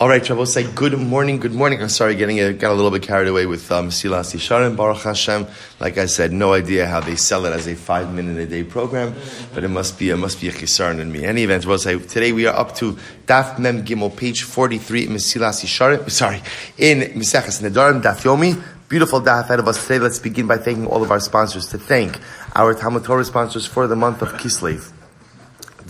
[0.00, 1.82] All right, Shabbos say good morning, good morning.
[1.82, 5.02] I'm sorry, getting a, got a little bit carried away with um, Silas Yisharim, Baruch
[5.02, 5.46] Hashem.
[5.78, 8.64] Like I said, no idea how they sell it as a five minute a day
[8.64, 9.14] program,
[9.52, 11.26] but it must be, it must be a chisarn in me.
[11.26, 15.18] Any event, we'll say today we are up to Daf Mem Gimel, page 43 in
[15.18, 16.40] Silas Yisharim, sorry,
[16.78, 18.58] in Miseches Nedarim, Daf Yomi.
[18.88, 19.98] Beautiful daf ahead of us today.
[19.98, 22.18] Let's begin by thanking all of our sponsors to thank
[22.54, 24.92] our Talmud Torah sponsors for the month of Kislev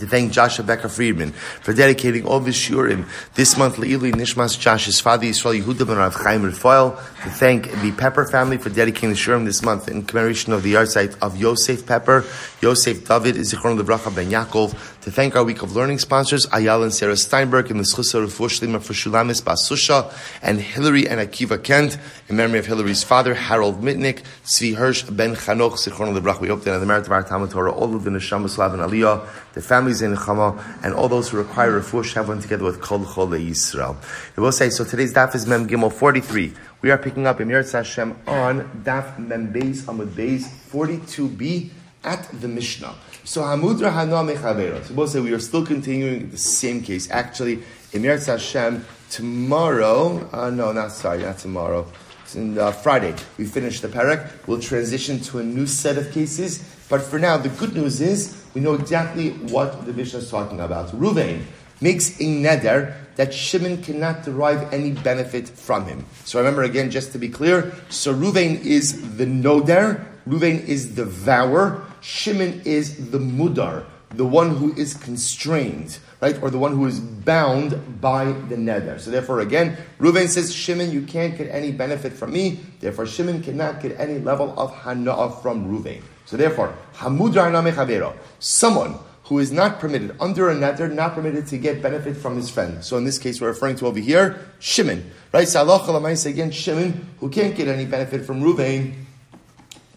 [0.01, 4.99] to thank Joshua Becker Friedman for dedicating all his shurim this month Le'ili Nishmas Josh's
[4.99, 9.15] father Yisrael Yehuda ben Rav Chaim Rafael to thank the Pepper family for dedicating the
[9.15, 12.25] shurim this month in commemoration of the yahrzeit of Yosef Pepper,
[12.61, 16.93] Yosef David, Zichron Lebracha Ben Yaakov to thank our week of learning sponsors Ayala and
[16.93, 21.97] Sarah Steinberg and the Schusa Shlima for Shulamis Basusha and Hillary and Akiva Kent
[22.29, 26.41] in memory of Hillary's father Harold Mitnick, Tzvi Hirsch Ben Chanoch Zichron Lebracha.
[26.41, 28.75] We hope that in the merit of our Talmud Torah all of the Neshama Slav
[28.75, 32.63] and Aliyah, the families in Chama, and all those who require refuah have one together
[32.63, 33.95] with Kol Chol Yisrael.
[34.37, 34.83] We will say so.
[34.83, 36.53] Today's daf is Mem Gimel forty three.
[36.83, 41.71] We are picking up Emir Hashem on Daf Mem Beis Amud Beis forty two B
[42.03, 42.93] at the Mishnah.
[43.23, 44.83] So Hamudra Hana.
[44.83, 47.09] So we'll say we are still continuing the same case.
[47.11, 50.27] Actually, Emir Hashem tomorrow.
[50.31, 51.85] Uh, no, not sorry, not tomorrow.
[52.23, 54.31] It's In uh, Friday, we finish the parak.
[54.47, 56.63] We'll transition to a new set of cases.
[56.89, 60.59] But for now, the good news is we know exactly what the Mishnah is talking
[60.59, 60.89] about.
[60.89, 61.43] Ruvain
[61.79, 66.05] makes a neder that Shimon cannot derive any benefit from him.
[66.25, 71.05] So remember again, just to be clear, so Ruvain is the noder, Ruvain is the
[71.05, 76.85] vower, Shimon is the mudar, the one who is constrained, right, or the one who
[76.85, 78.99] is bound by the neder.
[78.99, 82.59] So therefore, again, Reuven says, Shimon, you can't get any benefit from me.
[82.79, 86.01] Therefore, Shimon cannot get any level of hana'ah from Reuven.
[86.25, 91.57] So therefore, hamudra chavero, someone who is not permitted under a neder, not permitted to
[91.57, 92.83] get benefit from his friend.
[92.83, 95.47] So in this case, we're referring to over here Shimon, right?
[95.47, 98.93] Salach again, Shimon, who can't get any benefit from Reuven.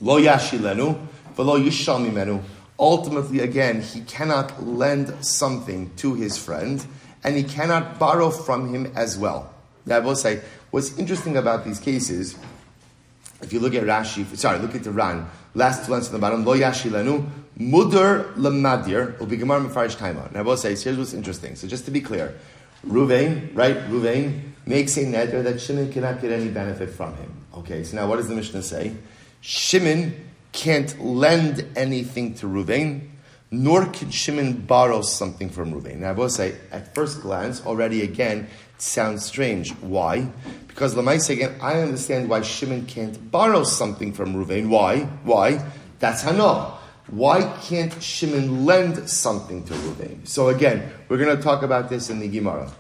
[0.01, 0.99] Lo yashilenu,
[2.79, 6.85] ultimately, again, he cannot lend something to his friend,
[7.23, 9.53] and he cannot borrow from him as well.
[9.87, 12.37] Now, I will say, what's interesting about these cases,
[13.43, 16.19] if you look at Rashi, sorry, look at the Ran, last two lines on the
[16.19, 17.27] bottom, lo yashilenu,
[17.59, 20.27] mudur lemadir, will be gemar mefarish kaima.
[20.29, 21.57] And I will say, here's what's interesting.
[21.57, 22.35] So just to be clear,
[22.87, 27.33] Ruvain, right, Ruvain makes a neder that Shimon cannot get any benefit from him.
[27.55, 28.95] Okay, so now what does the Mishnah say?
[29.41, 30.15] Shimon
[30.55, 33.11] can't lend anything to Ruvain,
[33.51, 35.97] nor can Shimon borrow something from Ruvain.
[35.97, 39.73] Now, I will say, at first glance, already again, it sounds strange.
[39.83, 40.29] Why?
[40.69, 44.69] Because Lamaisa, again, I understand why Shimon can't borrow something from Ruvain.
[44.69, 45.01] Why?
[45.25, 45.61] Why?
[45.99, 46.79] That's Hana.
[47.09, 50.27] Why can't Shimon lend something to Ruvain?
[50.27, 52.71] So again, we're going to talk about this in the Gemara.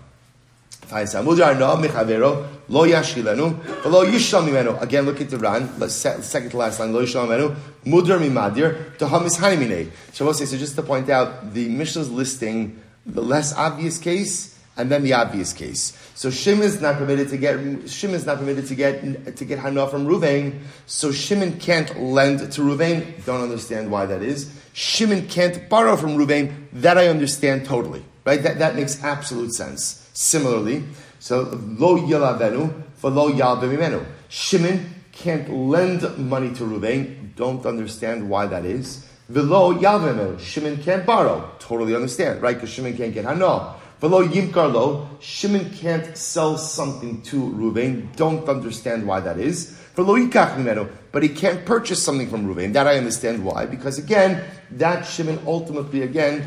[4.80, 9.06] Again, look at the Ran, second to last line, lo yishal mimenu, mudar mimadir, to
[9.06, 9.90] hamis hanimine.
[10.12, 14.54] So say, so just to point out, the Mishnah is listing the less obvious case
[14.76, 15.96] and then the obvious case.
[16.14, 19.58] So Shimon is not permitted to get Shimon is not permitted to get to get
[19.58, 20.60] Hana from Ruvain.
[20.86, 23.24] So Shimon can't lend to Ruvain.
[23.24, 24.50] Don't understand why that is.
[24.72, 26.52] Shimon can't borrow from Ruvain.
[26.72, 28.04] That I understand totally.
[28.24, 28.42] Right?
[28.42, 30.03] That that makes absolute sense.
[30.14, 30.84] Similarly,
[31.18, 31.40] so
[31.76, 34.04] lo yalavenu for lo yalbimimenu.
[34.28, 37.34] Shimon can't lend money to Ruvain.
[37.34, 39.04] Don't understand why that is.
[39.28, 40.38] Velo yalbimimenu.
[40.38, 41.50] Shimon can't borrow.
[41.58, 42.54] Totally understand, right?
[42.54, 43.74] Because Shimon can't get hano.
[44.00, 45.08] Velo yimkar lo.
[45.20, 48.14] Shimon can't sell something to Ruvain.
[48.14, 49.76] Don't understand why that is.
[49.96, 52.72] But he can't purchase something from Ruvain.
[52.72, 53.66] That I understand why.
[53.66, 56.44] Because again, that Shimon ultimately, again,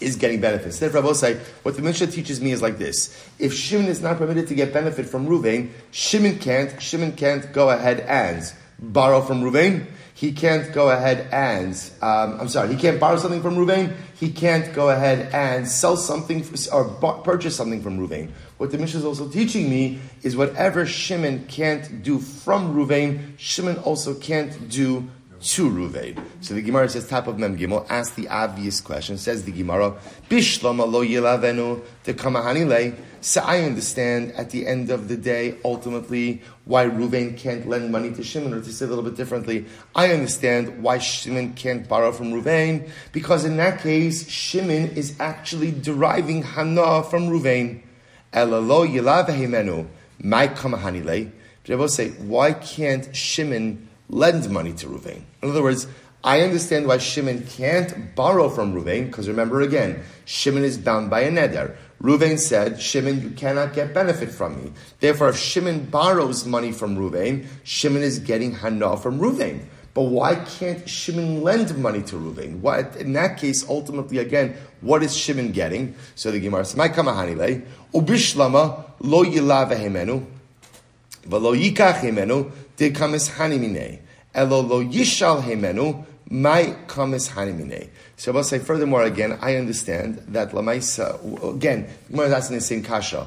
[0.00, 0.78] is getting benefits.
[0.78, 3.16] Therefore, I will say, what the Mishnah teaches me is like this.
[3.38, 7.70] If Shimon is not permitted to get benefit from Ruvain, Shimon can't, Shimon can't go
[7.70, 8.42] ahead and
[8.78, 9.86] borrow from Ruvain.
[10.14, 13.94] He can't go ahead and, um, I'm sorry, he can't borrow something from Ruvain.
[14.18, 16.84] He can't go ahead and sell something or
[17.22, 18.30] purchase something from Ruvain.
[18.56, 23.76] What the Mishnah is also teaching me is whatever Shimon can't do from Ruvain, Shimon
[23.78, 25.08] also can't do
[25.40, 26.22] to Ruvain.
[26.40, 29.18] So the Gemara says, top of Mem Gimel, ask the obvious question.
[29.18, 29.96] Says the Gemara,
[30.28, 32.96] Bishlama lo yilavenu te kamahanile.
[33.20, 38.12] So I understand at the end of the day, ultimately, why Ruvain can't lend money
[38.12, 42.12] to Shimon, or to say a little bit differently, I understand why Shimon can't borrow
[42.12, 47.82] from Ruvain, because in that case, Shimon is actually deriving Hana from Ruvain.
[48.32, 49.88] Elalo yilavehimenu,
[50.22, 51.32] my kamahanile.
[51.64, 55.22] But I will say, why can't Shimon lend money to Ruvain.
[55.42, 55.86] In other words,
[56.24, 61.20] I understand why Shimon can't borrow from Ruvain, because remember again, Shimon is bound by
[61.20, 61.76] a neder.
[62.02, 64.72] Ruvain said, Shimon, you cannot get benefit from me.
[65.00, 69.60] Therefore, if Shimon borrows money from Ruvain, Shimon is getting hana from Ruvain.
[69.94, 72.60] But why can't Shimon lend money to Ruvain?
[72.60, 75.94] Why, in that case, ultimately, again, what is Shimon getting?
[76.14, 80.24] So the Gemara says, "My kamahanile ubishlama lo yilava hemenu,
[81.28, 82.00] v'lo yikach
[82.78, 83.98] kamis hanimine,
[84.34, 87.88] elo lo yishal hemenu." My kamis hanimine.
[88.16, 92.82] So I'll say furthermore again, I understand that Lamaisa, again, Gemara is asking the same
[92.82, 93.26] kasha.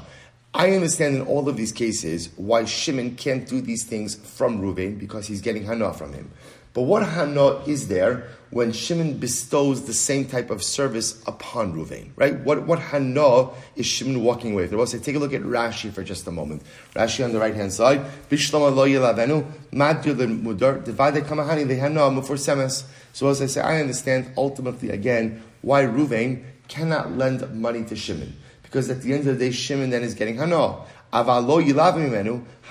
[0.54, 4.98] I understand in all of these cases why Shimon can't do these things from Ruvain
[4.98, 6.30] because he's getting hana from him.
[6.74, 12.10] But what hana is there when Shimon bestows the same type of service upon Ruvain,
[12.16, 12.38] right?
[12.40, 14.78] What, what hana is Shimon walking away from?
[14.78, 16.62] We'll say, take a look at Rashi for just a moment.
[16.94, 18.00] Rashi on the right hand side.
[23.14, 28.36] So as I say, I understand ultimately again why Ruvain cannot lend money to Shimon.
[28.62, 30.76] Because at the end of the day, Shimon then is getting hana.
[31.12, 31.60] Avalo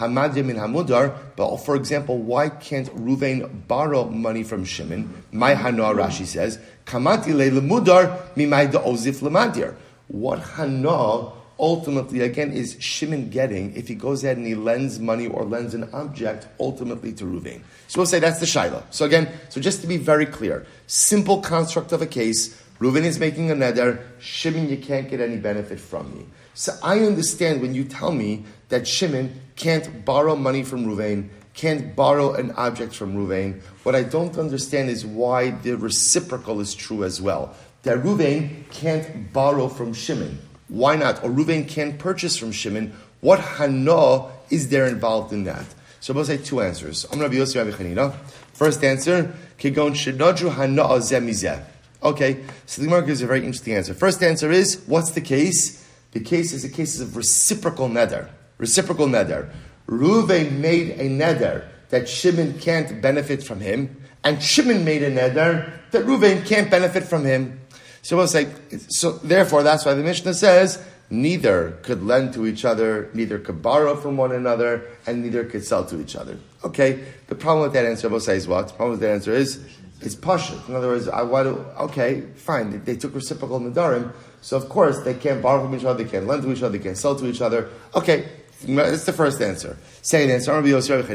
[0.01, 1.15] hamudar.
[1.35, 5.23] But for example, why can't Ruvain borrow money from Shimon?
[5.31, 9.75] My hana Rashi says kamati le'lemudar mimay ozif lemadir.
[10.07, 15.27] What hana ultimately again is Shimon getting if he goes ahead and he lends money
[15.27, 17.61] or lends an object ultimately to Ruvain?
[17.88, 18.83] So we'll say that's the shaila.
[18.89, 22.59] So again, so just to be very clear, simple construct of a case.
[22.79, 24.01] Reuven is making a neder.
[24.17, 26.25] Shimon, you can't get any benefit from me.
[26.53, 31.95] So I understand when you tell me that Shimon can't borrow money from Ruvain, can't
[31.95, 33.62] borrow an object from Ruvain.
[33.83, 37.56] What I don't understand is why the reciprocal is true as well.
[37.83, 40.39] That Ruvain can't borrow from Shimon.
[40.68, 41.24] Why not?
[41.24, 42.94] Or Ruvain can't purchase from Shimon.
[43.21, 45.65] What hana is there involved in that?
[46.00, 47.06] So I'll say two answers.
[47.12, 48.13] I'm Rabbi Yossi Rabbi Chanina.
[48.53, 51.63] First answer, Kigon Shinodru hana zemizeh.
[52.03, 53.94] Okay, so the Gemara gives a very interesting answer.
[53.94, 55.80] First answer is, what's the case?
[56.11, 58.29] The case is a case of reciprocal neder.
[58.57, 59.51] Reciprocal neder.
[59.87, 65.71] Ruvain made a neder that Shimon can't benefit from him, and Shimon made a neder
[65.91, 67.59] that Ruvain can't benefit from him.
[68.01, 68.47] So say,
[68.87, 73.61] so therefore, that's why the Mishnah says, neither could lend to each other, neither could
[73.61, 76.37] borrow from one another, and neither could sell to each other.
[76.63, 78.69] Okay, the problem with that answer, we'll say, is what?
[78.69, 79.63] The problem with that answer is,
[79.99, 80.67] it's pashut.
[80.67, 84.11] In other words, I want to, okay, fine, they, they took reciprocal nadarim,
[84.41, 86.77] so of course they can't borrow from each other, they can't lend to each other,
[86.77, 87.69] they can't sell to each other.
[87.95, 88.29] Okay,
[88.63, 89.77] that's the first answer.
[90.01, 91.07] Second answer, Rabbi Yosef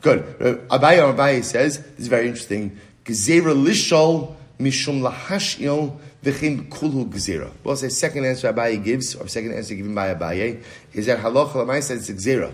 [0.00, 0.18] Good.
[0.40, 7.50] Uh, Abaye Abaye says, this is very interesting, Gezerah lishol mishum lahashil v'chim kulhu gezerah.
[7.64, 10.62] Well, say second answer Abaye gives, or second answer given by Abaye,
[10.92, 12.52] is that halacha says it's gezerah.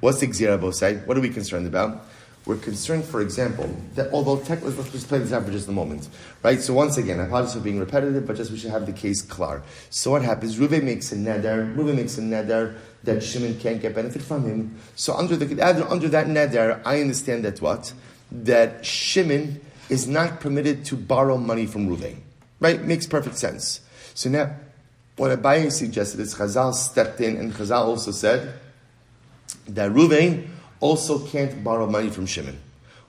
[0.00, 0.96] What's the gezerah both say?
[0.98, 2.06] What are we concerned about?
[2.46, 5.66] We're concerned, for example, that although tech, let's, let's just play this out for just
[5.66, 6.08] a moment,
[6.44, 6.60] right?
[6.60, 9.20] So once again, I apologize for being repetitive, but just we should have the case
[9.20, 9.64] clear.
[9.90, 10.56] So what happens?
[10.56, 11.76] Ruve makes a neder.
[11.76, 14.76] Ruve makes a neder that Shimon can't get benefit from him.
[14.94, 15.60] So under the
[15.90, 17.92] under that neder, I understand that what
[18.30, 22.16] that Shimon is not permitted to borrow money from Ruve,
[22.60, 22.80] right?
[22.80, 23.80] Makes perfect sense.
[24.14, 24.54] So now,
[25.16, 28.54] what Abaye suggested is Chazal stepped in, and Chazal also said
[29.66, 30.48] that Ruvain
[30.80, 32.58] also can't borrow money from Shimon.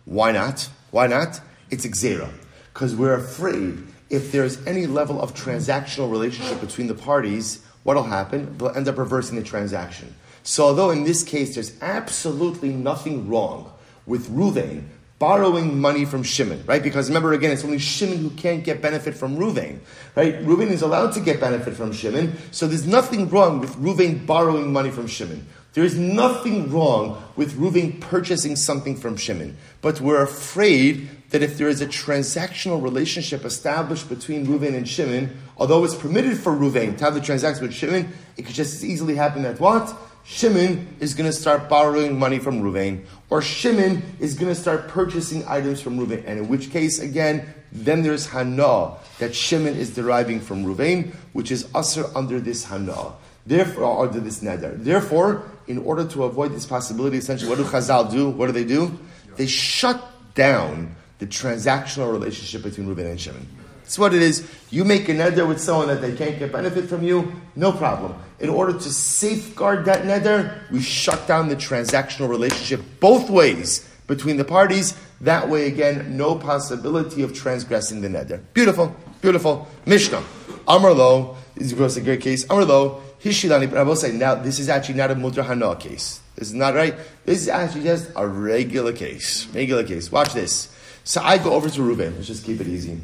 [0.05, 0.69] Why not?
[0.91, 1.41] Why not?
[1.69, 2.29] It's Xera.
[2.73, 8.57] Because we're afraid if there's any level of transactional relationship between the parties, what'll happen?
[8.57, 10.15] They'll end up reversing the transaction.
[10.43, 13.71] So, although in this case there's absolutely nothing wrong
[14.05, 14.83] with Ruvain
[15.19, 16.81] borrowing money from Shimon, right?
[16.81, 19.79] Because remember again, it's only Shimon who can't get benefit from Ruvain,
[20.15, 20.35] right?
[20.45, 24.71] Ruvain is allowed to get benefit from Shimon, so there's nothing wrong with Ruvain borrowing
[24.71, 25.45] money from Shimon.
[25.77, 31.59] There is nothing wrong with Ruvain purchasing something from Shimon, but we're afraid that if
[31.59, 36.97] there is a transactional relationship established between Ruvain and Shimon, although it's permitted for Ruvain
[36.97, 39.95] to have the transaction with Shimon, it could just as easily happen that what?
[40.25, 44.87] Shimon is going to start borrowing money from Ruvain, or Shimon is going to start
[44.87, 49.93] purchasing items from Ruvain, and in which case, again, then there's Hana that Shimon is
[49.93, 53.13] deriving from Ruvain, which is usher under this Hana.
[53.45, 54.75] Therefore, under this neder.
[54.83, 58.29] Therefore, in order to avoid this possibility, essentially, what do Chazal do?
[58.29, 58.97] What do they do?
[59.35, 60.01] They shut
[60.33, 63.47] down the transactional relationship between Reuben and Shimon.
[63.81, 64.49] That's what it is.
[64.69, 68.15] You make a neder with someone that they can't get benefit from you, no problem.
[68.39, 74.37] In order to safeguard that neder, we shut down the transactional relationship both ways between
[74.37, 74.93] the parties.
[75.21, 78.41] That way, again, no possibility of transgressing the neder.
[78.53, 79.67] Beautiful, beautiful.
[79.85, 80.23] Mishnah.
[80.67, 82.45] Amarlo is a great case.
[82.47, 86.21] Amarlo Hishilani, but I will say now this is actually not a Mudra Hana case.
[86.35, 86.95] This is not right.
[87.25, 89.47] This is actually just a regular case.
[89.53, 90.11] Regular case.
[90.11, 90.73] Watch this.
[91.03, 92.15] So I go over to Ruvain.
[92.15, 92.99] Let's just keep it easy.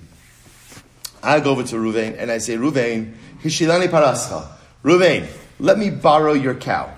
[1.24, 4.46] I go over to Ruvain and I say, Ruvain, Hishilani Parascha.
[4.84, 5.25] Ruvain,
[5.60, 6.93] let me borrow your cow.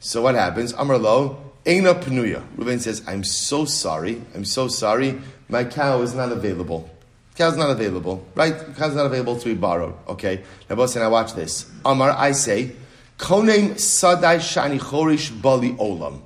[0.00, 0.72] So what happens?
[0.72, 2.44] Amar lo, Eina Penuya.
[2.56, 4.20] Ruvain says, I'm so sorry.
[4.34, 5.20] I'm so sorry.
[5.48, 6.90] My cow is not available.
[7.38, 8.52] Cow's not available, right?
[8.76, 9.94] Cow's not available to be borrowed.
[10.08, 10.42] Okay.
[10.68, 11.70] Now, boss, now watch this.
[11.84, 12.72] Amar, I say,
[13.16, 16.20] Konem Sadai Shani Chorish Bali Olam.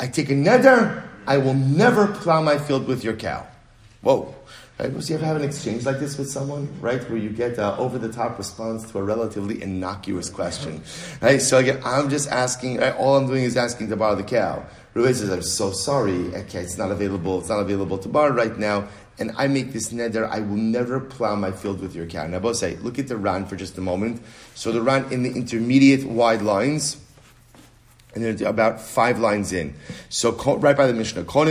[0.00, 3.46] I take a neder, I will never plow my field with your cow.
[4.00, 4.34] Whoa.
[4.78, 4.92] Right?
[4.92, 7.78] Was you ever have an exchange like this with someone, right, where you get an
[7.78, 10.82] over-the-top response to a relatively innocuous question,
[11.22, 11.40] right?
[11.40, 12.78] So again, I'm just asking.
[12.78, 14.66] Right, all I'm doing is asking to borrow the cow.
[14.94, 16.34] Reuven says, "I'm so sorry.
[16.34, 17.40] Okay, it's not available.
[17.40, 18.86] It's not available to borrow right now."
[19.18, 22.26] And I make this neder, I will never plow my field with your cow.
[22.26, 24.20] Now, both say, look at the Ran for just a moment.
[24.54, 26.98] So the Ran in the intermediate wide lines,
[28.14, 29.74] and then about five lines in.
[30.08, 31.24] So right by the Mishnah.
[31.24, 31.44] So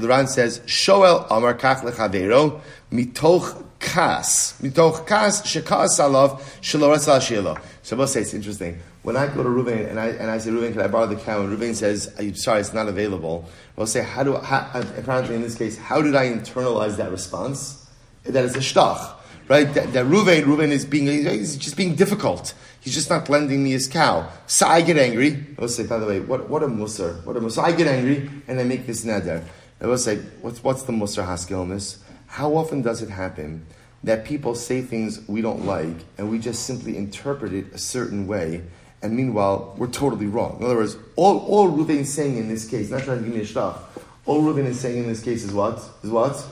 [0.00, 7.60] the Ran says, Shoel Amar Kach Lechavero Mitoch Kas Mitoch Kas Shekas Alav Shielo.
[7.82, 8.80] So both say it's interesting.
[9.02, 11.16] When I go to Ruben and I and I say Ruben, can I borrow the
[11.16, 11.42] cow?
[11.42, 13.48] And says, I'm sorry, it's not available.
[13.78, 17.88] I'll say, how do how, apparently in this case, how did I internalize that response?
[18.24, 19.14] That is a shtach
[19.50, 19.74] right?
[19.74, 22.54] That, that Ruvain, Ruvain is being, he's just being difficult.
[22.80, 24.30] He's just not lending me his cow.
[24.46, 25.44] So I get angry.
[25.58, 27.22] I will say, by the way, what, what a musar.
[27.26, 27.52] What a musar.
[27.52, 29.42] So I get angry and I make this neder.
[29.80, 31.98] I will say, what's, what's the musar haskell this?
[32.28, 33.66] How often does it happen
[34.04, 38.28] that people say things we don't like and we just simply interpret it a certain
[38.28, 38.62] way
[39.02, 40.56] and meanwhile we're totally wrong?
[40.58, 43.34] In other words, all, all Ruvain is saying in this case, not trying to give
[43.34, 45.82] me a stuff, all Ruvain is saying in this case is what?
[46.02, 46.44] Is what?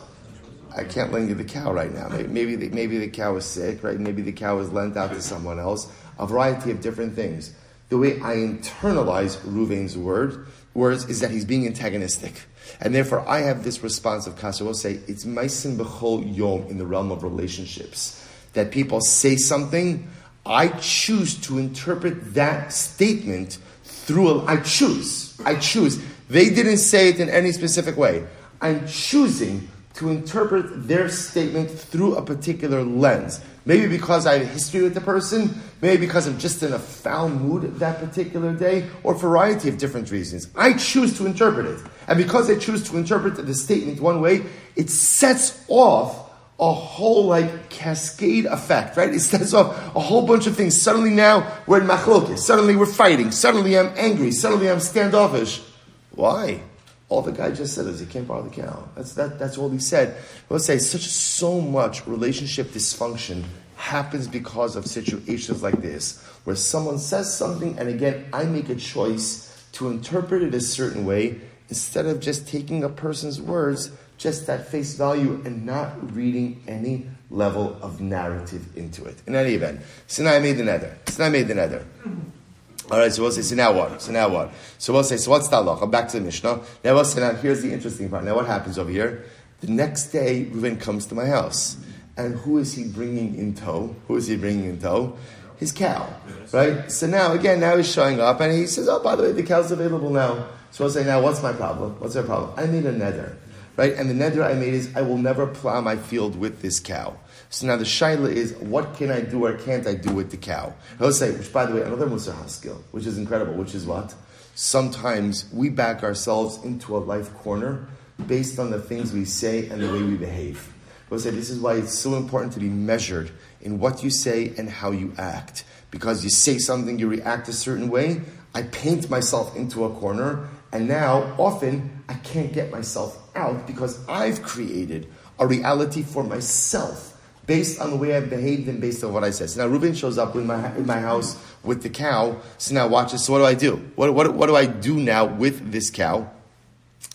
[0.77, 2.09] I can't lend you the cow right now.
[2.09, 3.99] Maybe, maybe the, maybe the cow is sick, right?
[3.99, 5.91] Maybe the cow is lent out to someone else.
[6.19, 7.53] A variety of different things.
[7.89, 12.43] The way I internalize Ruvain's word, words is that he's being antagonistic.
[12.81, 14.65] And therefore, I have this response of Kasha.
[14.65, 18.25] will say, it's meisim b'chol yom in the realm of relationships.
[18.53, 20.09] That people say something,
[20.49, 25.39] I choose to interpret that statement through a, I choose.
[25.45, 26.03] I choose.
[26.29, 28.27] They didn't say it in any specific way.
[28.61, 33.41] I'm choosing to interpret their statement through a particular lens.
[33.67, 36.79] Maybe because I have a history with the person, maybe because I'm just in a
[36.79, 40.49] foul mood that particular day, or a variety of different reasons.
[40.57, 41.81] I choose to interpret it.
[42.07, 46.28] And because I choose to interpret the statement one way, it sets off
[46.61, 49.15] a whole like cascade effect, right?
[49.15, 50.81] It sets off a whole bunch of things.
[50.81, 52.39] Suddenly now we're in machlokes.
[52.39, 53.31] Suddenly we're fighting.
[53.31, 54.33] Suddenly I'm angry.
[54.33, 55.63] Suddenly I'm standoffish.
[56.11, 56.63] Why?
[57.09, 58.89] All the guy just said is he can't borrow the cow.
[58.95, 60.17] That's, that, that's all he said.
[60.51, 63.45] Let's say such so much relationship dysfunction
[63.77, 68.75] happens because of situations like this, where someone says something, and again, I make a
[68.75, 74.49] choice to interpret it a certain way instead of just taking a person's words just
[74.49, 79.17] at face value and not reading any level of narrative into it.
[79.27, 80.95] In any event, Sinai made the neder.
[81.09, 81.85] Sinai made the neder.
[82.05, 82.93] Mm-hmm.
[82.93, 84.01] All right, so we'll say, so now what?
[84.01, 84.53] So now what?
[84.79, 85.91] So we'll say, so what's the halacha?
[85.91, 86.61] Back to the Mishnah.
[86.83, 88.25] Now we'll say, now here's the interesting part.
[88.25, 89.27] Now what happens over here?
[89.61, 91.77] The next day, Reuven comes to my house.
[92.17, 93.95] And who is he bringing in tow?
[94.09, 95.17] Who is he bringing in tow?
[95.59, 96.09] His cow,
[96.53, 96.91] right?
[96.91, 99.43] So now, again, now he's showing up and he says, oh, by the way, the
[99.43, 100.47] cow's available now.
[100.71, 101.99] So I'll say, now what's my problem?
[101.99, 102.53] What's my problem?
[102.57, 103.37] I made a neder,
[103.79, 103.95] right?
[103.95, 107.17] And the neder I made is, I will never plow my field with this cow.
[107.49, 110.37] So now the shaila is, what can I do or can't I do with the
[110.37, 110.75] cow?
[110.99, 114.15] He'll say, which by the way, another Musa skill, which is incredible, which is what?
[114.57, 117.87] Sometimes we back ourselves into a life corner
[118.27, 120.75] based on the things we say and the way we behave.
[121.09, 123.31] He'll say, this is why it's so important to be measured
[123.61, 125.65] in what you say and how you act.
[125.93, 128.23] Because you say something, you react a certain way,
[128.57, 134.07] I paint myself into a corner, and now often I can't get myself out because
[134.09, 137.15] I've created a reality for myself
[137.47, 139.49] based on the way I've behaved and based on what I said.
[139.51, 142.37] So now Reuben shows up in my, in my house with the cow.
[142.59, 143.25] So now watch this.
[143.25, 143.77] So what do I do?
[143.97, 146.31] What, what, what do I do now with this cow?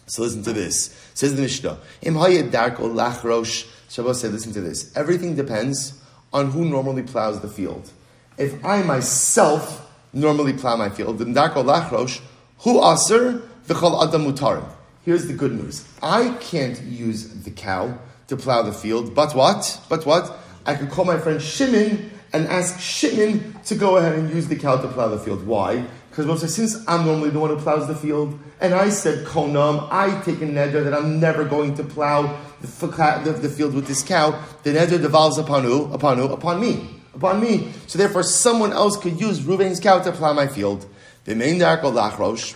[0.07, 0.99] So listen to this.
[1.13, 1.77] Says the Mishnah.
[2.01, 3.69] Im darko lachrosh.
[3.89, 4.95] Shabbos said, listen to this.
[4.97, 6.01] Everything depends
[6.33, 7.91] on who normally plows the field.
[8.37, 12.19] If I myself normally plow my field, then darko lachrosh,
[12.59, 14.67] who aser v'chol adam mutarim.
[15.03, 15.85] Here's the good news.
[16.01, 19.13] I can't use the cow to plow the field.
[19.13, 19.81] But what?
[19.89, 20.39] But what?
[20.65, 24.55] I could call my friend Shimon and ask Shimon to go ahead and use the
[24.55, 25.45] cow to plow the field.
[25.45, 25.85] Why?
[26.09, 30.21] Because since I'm normally the one who plows the field, and I said konam, I
[30.21, 34.41] take a neder that I'm never going to plow the, the, field with this cow.
[34.63, 35.91] The neder devolves upon who?
[35.91, 36.31] Upon who?
[36.31, 37.01] Upon me.
[37.13, 37.73] Upon me.
[37.87, 40.85] So therefore, someone else could use Ruvain's cow to plow my field.
[41.25, 42.55] The main dark lachrosh.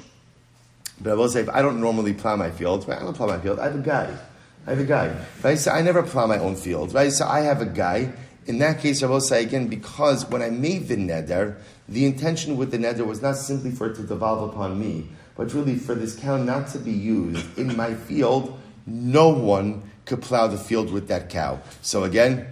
[1.02, 3.40] But I will say, if I don't normally plow my field, I don't plow my
[3.40, 3.60] field.
[3.60, 4.18] I have a guy
[4.66, 5.58] I have a guy, right?
[5.58, 7.10] So I never plow my own field, right?
[7.10, 8.12] So I have a guy.
[8.48, 11.56] In that case, I will say again, because when I made the neder,
[11.88, 15.54] the intention with the neder was not simply for it to devolve upon me, but
[15.54, 18.60] really for this cow not to be used in my field.
[18.86, 21.62] No one could plow the field with that cow.
[21.82, 22.46] So again,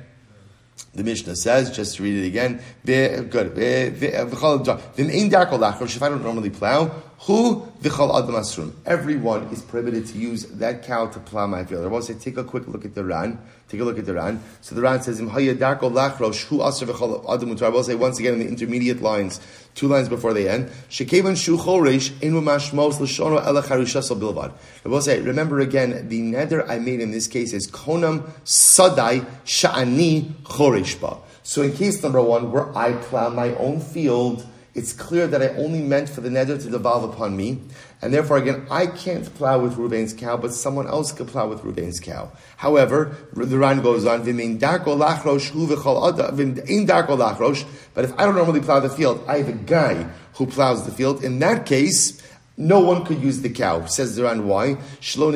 [0.93, 3.57] the Mishnah says, just to read it again, good.
[3.57, 4.03] If
[6.01, 6.91] I don't normally plow,
[7.21, 8.73] who v'chol adam.
[8.85, 11.85] Everyone is prohibited to use that cow to plow my field.
[11.85, 13.39] I want to say, take a quick look at the Ran.
[13.67, 14.43] Take a look at the Ran.
[14.61, 18.19] So the Ran says, "Imhaya darko lachrosh hu aser v'chol adam I will say once
[18.19, 19.39] again in the intermediate lines,
[19.73, 20.69] two lines before they end.
[20.89, 24.51] Shekevan shu choresh enu mashmos l'shono ela bilvad.
[24.85, 29.25] I will say, remember again, the neder I made in this case is konam sadai
[29.45, 31.19] sha'ani choreshba.
[31.43, 34.45] So in case number one, where I plow my own field,
[34.75, 37.61] it's clear that I only meant for the neder to devolve upon me,
[38.01, 41.61] and therefore again, I can't plow with Ruvain's cow, but someone else could plow with
[41.61, 42.29] Ruvain's cow.
[42.57, 44.29] However, the Ran goes on, but
[48.03, 51.23] if I don't normally plow the field, I have a guy who plows the field.
[51.23, 52.21] In that case,
[52.57, 53.85] no one could use the cow.
[53.85, 54.77] Says the Ran, why?
[55.01, 55.31] So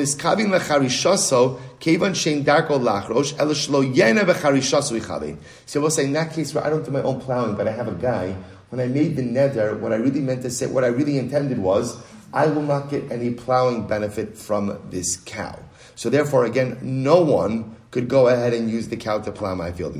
[5.80, 7.88] we'll say, in that case where I don't do my own plowing, but I have
[7.88, 8.36] a guy
[8.70, 11.58] when I made the neder, what I really meant to say, what I really intended
[11.58, 11.96] was,
[12.32, 15.58] I will not get any plowing benefit from this cow.
[15.96, 19.72] So therefore, again, no one could go ahead and use the cow to plow my
[19.72, 19.96] field.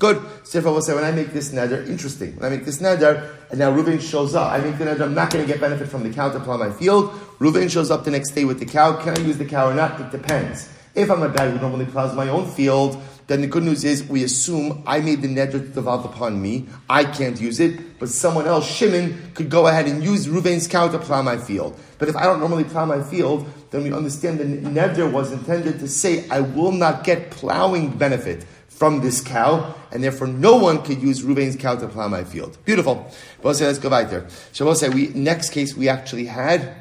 [0.00, 0.20] Good.
[0.50, 2.34] Therefore, we'll say when I make this neder, interesting.
[2.36, 5.02] When I make this neder, and now Reuven shows up, I make the neder.
[5.02, 7.12] I'm not going to get benefit from the cow to plow my field.
[7.38, 9.00] Reuven shows up the next day with the cow.
[9.00, 10.00] Can I use the cow or not?
[10.00, 10.68] It depends.
[10.96, 14.08] If I'm a guy who normally plows my own field, then the good news is
[14.08, 16.66] we assume I made the neder to devolve upon me.
[16.88, 20.88] I can't use it, but someone else, Shimon, could go ahead and use Ruvain's cow
[20.88, 21.78] to plow my field.
[21.98, 25.80] But if I don't normally plow my field, then we understand the neder was intended
[25.80, 30.82] to say I will not get plowing benefit from this cow, and therefore no one
[30.82, 32.58] could use Ruvain's cow to plow my field.
[32.64, 33.10] Beautiful.
[33.52, 34.26] Say, let's go back there.
[34.52, 36.76] So we'll say, we, next case we actually had,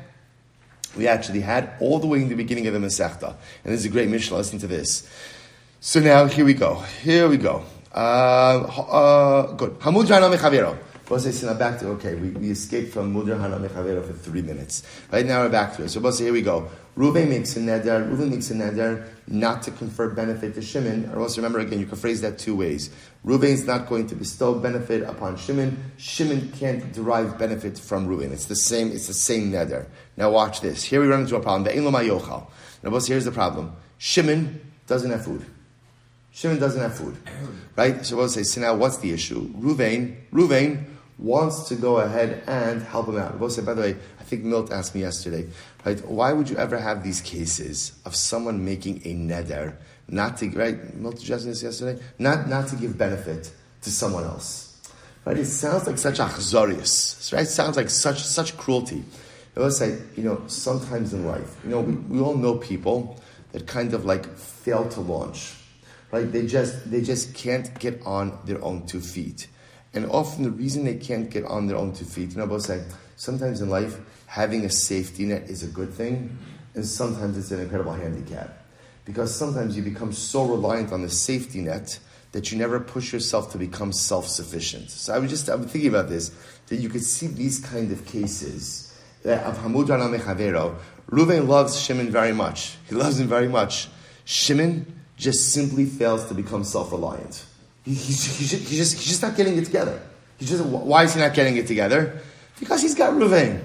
[0.97, 3.36] we actually had all the way in the beginning of the Masechta.
[3.63, 4.38] And this is a great Mishnah.
[4.38, 5.10] Listen to this.
[5.85, 6.79] So now here we go.
[7.03, 7.63] Here we go.
[7.93, 9.77] Uh, uh, good.
[9.81, 10.79] Hamud Hana.
[11.07, 12.15] Bose now back to okay.
[12.15, 14.81] We, we escaped from Mudra Hana Mechavero for three minutes.
[15.11, 15.89] Right now we're back to it.
[15.89, 16.71] So Bose, here we go.
[16.97, 18.09] Ruven makes a neder.
[18.09, 21.11] Ruven makes a neder not to confer benefit to Shimon.
[21.13, 22.89] Or also remember again, you can phrase that two ways.
[23.23, 25.77] is not going to bestow benefit upon Shimon.
[25.97, 28.31] Shimon can't derive benefit from Ruven.
[28.31, 28.91] It's the same.
[28.91, 29.85] It's the same neder.
[30.17, 30.83] Now watch this.
[30.83, 31.63] Here we run into a problem.
[31.63, 32.47] The Ein Now,
[32.89, 33.75] Bose, here's the problem.
[33.99, 35.45] Shimon doesn't have food.
[36.35, 37.15] Shimon doesn't have food,
[37.77, 38.05] right?
[38.05, 39.47] So we'll say, so now what's the issue?
[39.53, 40.83] Ruvain, Ruvain
[41.17, 43.39] wants to go ahead and help him out.
[43.39, 45.47] We'll say, by the way, I think Milt asked me yesterday,
[45.85, 46.05] right?
[46.05, 49.77] Why would you ever have these cases of someone making a neder,
[50.09, 50.93] not to, right?
[50.95, 53.49] Milt asked this yesterday, not, not to give benefit
[53.83, 54.77] to someone else,
[55.23, 55.37] right?
[55.37, 57.43] It sounds like such achzarius, right?
[57.43, 59.05] It sounds like such, such cruelty.
[59.55, 63.21] I will say, you know, sometimes in life, you know, we, we all know people
[63.53, 65.54] that kind of like fail to launch
[66.15, 66.32] right?
[66.32, 69.47] They just they just can't get on their own two feet,
[69.93, 72.63] and often the reason they can't get on their own two feet, you know, both
[72.63, 72.84] say
[73.17, 76.38] sometimes in life having a safety net is a good thing,
[76.73, 78.49] and sometimes it's an incredible handicap,
[79.04, 81.99] because sometimes you become so reliant on the safety net
[82.32, 84.89] that you never push yourself to become self-sufficient.
[84.91, 86.32] So I was just I was thinking about this
[86.67, 90.75] that you could see these kind of cases that of Hamud Mechavero.
[91.12, 92.78] Ruven loves Shimon very much.
[92.89, 93.89] He loves him very much.
[94.25, 94.86] Shimon
[95.17, 97.45] just simply fails to become self-reliant.
[97.84, 100.01] He, he's, he's, he's, just, he's just not getting it together.
[100.38, 102.19] He's just, why is he not getting it together?
[102.60, 103.63] Because he's got Ruvain.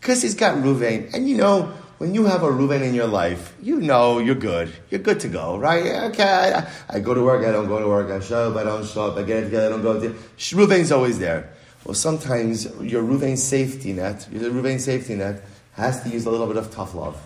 [0.00, 1.12] Because he's got Ruvain.
[1.14, 4.72] And you know, when you have a Ruvain in your life, you know you're good.
[4.88, 6.10] You're good to go, right?
[6.10, 8.64] Okay, I, I go to work, I don't go to work, I show up, I
[8.64, 10.00] don't show up, I get it together, I don't go.
[10.00, 11.52] To, Ruvain's always there.
[11.84, 16.46] Well, sometimes your Ruvain safety net, your Ruvain safety net, has to use a little
[16.46, 17.20] bit of tough love.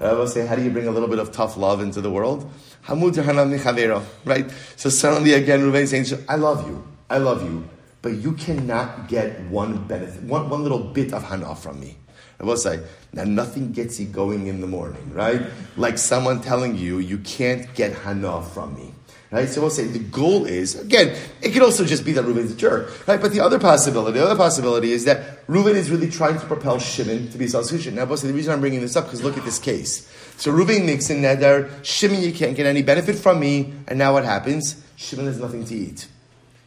[0.00, 2.10] I will say, how do you bring a little bit of tough love into the
[2.10, 2.50] world?
[2.86, 4.50] Right?
[4.76, 6.86] So suddenly again, Ruvain is saying, I love you.
[7.10, 7.68] I love you.
[8.00, 11.96] But you cannot get one benefit, one, one little bit of hana from me.
[12.40, 12.80] I will say,
[13.12, 15.42] now nothing gets you going in the morning, right?
[15.76, 18.94] Like someone telling you, you can't get hana from me.
[19.30, 19.46] Right?
[19.46, 22.56] So we'll say the goal is, again, it could also just be that Reuven's a
[22.56, 23.20] jerk, right?
[23.20, 26.78] But the other possibility, the other possibility is that Reuven is really trying to propel
[26.78, 27.94] Shimon to be self-sufficient.
[27.94, 30.10] Now, we'll say the reason I'm bringing this up, because look at this case.
[30.38, 34.12] So Reuven makes in Neder, Shimon, you can't get any benefit from me, and now
[34.12, 34.80] what happens?
[34.94, 36.06] Shimon has nothing to eat.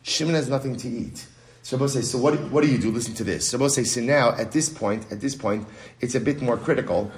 [0.04, 1.26] Shimon has nothing to eat.
[1.64, 2.92] So Rabbi say, so what, what do you do?
[2.92, 3.48] Listen to this.
[3.48, 5.66] So Rabbi say, so now at this point, at this point,
[6.02, 7.10] it's a bit more critical.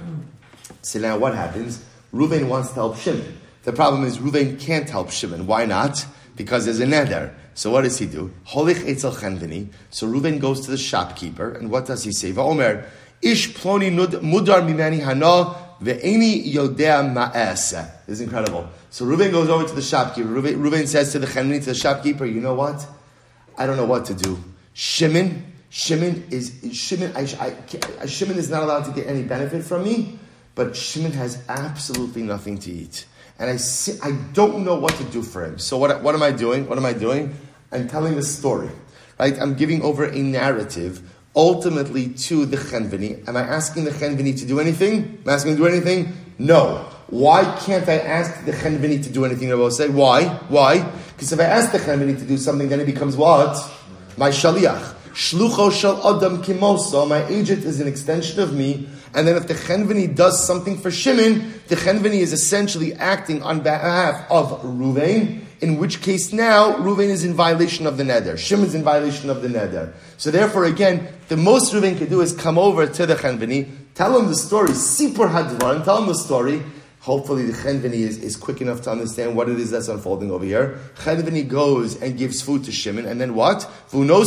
[0.83, 1.83] So now what happens?
[2.13, 3.39] Ruvain wants to help Shimon.
[3.63, 5.47] The problem is Ruvain can't help Shimon.
[5.47, 6.05] Why not?
[6.35, 7.33] Because there's a neder.
[7.55, 8.31] So what does he do?
[8.47, 9.11] Holich etzel.
[9.89, 12.31] So Ruvain goes to the shopkeeper, and what does he say?
[12.31, 12.85] Va'omer,
[13.23, 15.01] ish ploni mudar mimani
[15.81, 18.05] ve'eni yodea ma'aseh.
[18.05, 18.69] This is incredible.
[18.89, 20.29] So Ruvain goes over to the shopkeeper.
[20.29, 22.85] Ruvain says to the chenveni, to the shopkeeper, you know what?
[23.57, 24.37] I don't know what to do.
[24.73, 27.13] Shimon, Shimon is Shimon.
[27.15, 27.55] I,
[28.01, 30.19] I, Shimon is not allowed to get any benefit from me,
[30.55, 33.05] but Shimon has absolutely nothing to eat
[33.39, 35.57] and I, see, I don't know what to do for him.
[35.59, 36.67] So what, what am I doing?
[36.67, 37.35] What am I doing?
[37.71, 38.69] I'm telling a story,
[39.19, 39.39] right?
[39.39, 41.01] I'm giving over a narrative
[41.35, 43.27] ultimately to the Chenveni.
[43.27, 45.19] Am I asking the Chenveni to do anything?
[45.23, 46.13] Am I asking to do anything?
[46.37, 46.89] No.
[47.07, 49.51] Why can't I ask the Chenveni to do anything?
[49.51, 50.25] I will say, why?
[50.49, 50.81] Why?
[51.11, 53.55] Because if I ask the Chenveni to do something, then it becomes what?
[54.17, 54.95] My shaliach.
[55.13, 57.07] Shlucho shel adam kimoso.
[57.07, 58.89] My agent is an extension of me.
[59.13, 63.61] And then if the Chenveni does something for Shimon, the Chenveni is essentially acting on
[63.61, 68.37] behalf of Ruvain, in which case now Ruvain is in violation of the neder.
[68.37, 69.93] Shimon is in violation of the neder.
[70.17, 74.19] So therefore, again, the most Ruvain could do is come over to the Chenveni, tell
[74.19, 76.61] him the story, Sipur Hadvar, tell him the story,
[77.03, 80.45] Hopefully, the Chenveni is, is quick enough to understand what it is that's unfolding over
[80.45, 80.79] here.
[80.99, 83.69] Chenveni goes and gives food to Shimon, and then what?
[83.91, 84.25] And I will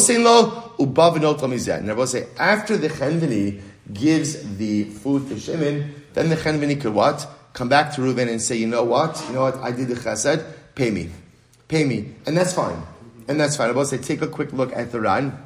[2.07, 3.63] say, after the Chenveni
[3.95, 7.27] gives the food to Shimon, then the Chenveni could what?
[7.55, 9.25] Come back to Reuven and say, you know what?
[9.29, 9.57] You know what?
[9.57, 10.45] I did the chesed.
[10.75, 11.09] Pay me.
[11.69, 12.15] Pay me.
[12.27, 12.83] And that's fine.
[13.29, 13.69] And that's fine.
[13.69, 15.37] I will say, take a quick look at the Ran.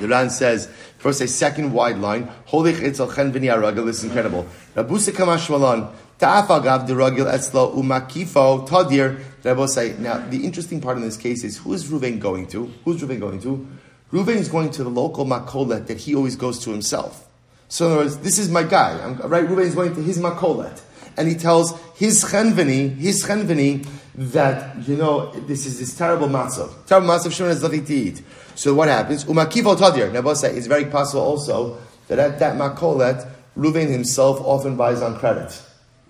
[0.00, 0.66] The Ran says,
[0.98, 4.46] first a second wide line, Holy Chitzel Chenveni Aragel, this is incredible.
[4.74, 9.18] Rabusa Kamashmalan, Ta'afagav deragil etzlo umakifo tadir.
[9.42, 9.94] Rabbi say.
[9.98, 12.70] Now, the interesting part in this case is who is Ruvain going to?
[12.84, 13.66] Who's Ruvain going to?
[14.12, 17.26] Ruvain is going to the local makolet that he always goes to himself.
[17.68, 19.02] So in other words, this is my guy.
[19.02, 19.48] I'm, right?
[19.48, 20.82] Ruvain is going to his makolet.
[21.16, 26.86] And he tells his chenveni, his chenveni, that, you know, this is this terrible matzah.
[26.86, 28.22] Terrible matzah, Shimon has nothing to eat.
[28.54, 29.24] So what happens?
[29.24, 30.36] Umakifo tadir.
[30.36, 35.62] Say, it's very possible also that at that makolet, Ruvain himself often buys on credit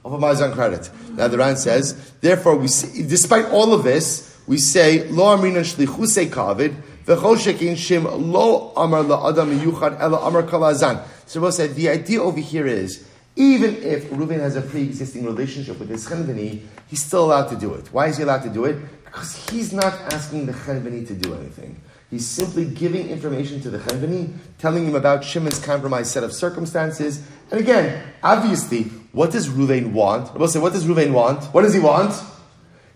[0.05, 0.91] of a Mazan credit.
[1.11, 5.65] Now the Ran says, therefore, we see, despite all of this, we say, Lo amrinan
[5.65, 11.03] shlichuse kavid, v'chol shim lo amar la adam yuchad ela amar kalazan.
[11.27, 15.88] So we'll the idea over here is, even if Reuven has a pre-existing relationship with
[15.88, 17.93] his chenveni, he's still allowed to do it.
[17.93, 18.77] Why is he allowed to do it?
[19.05, 21.81] Because he's not asking the chenveni to do anything.
[22.11, 27.23] He's simply giving information to the chenveni, telling him about Shimon's compromised set of circumstances.
[27.51, 30.31] And again, obviously, what does Ruvain want?
[30.31, 31.45] I will say, what does Ruvain want?
[31.55, 32.21] What does he want?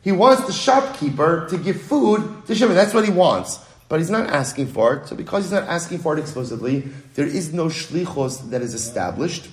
[0.03, 2.75] He wants the shopkeeper to give food to Shimon.
[2.75, 3.61] That's what he wants.
[3.88, 5.09] But he's not asking for it.
[5.09, 6.81] So because he's not asking for it explicitly,
[7.14, 9.49] there is no shlichos that is established.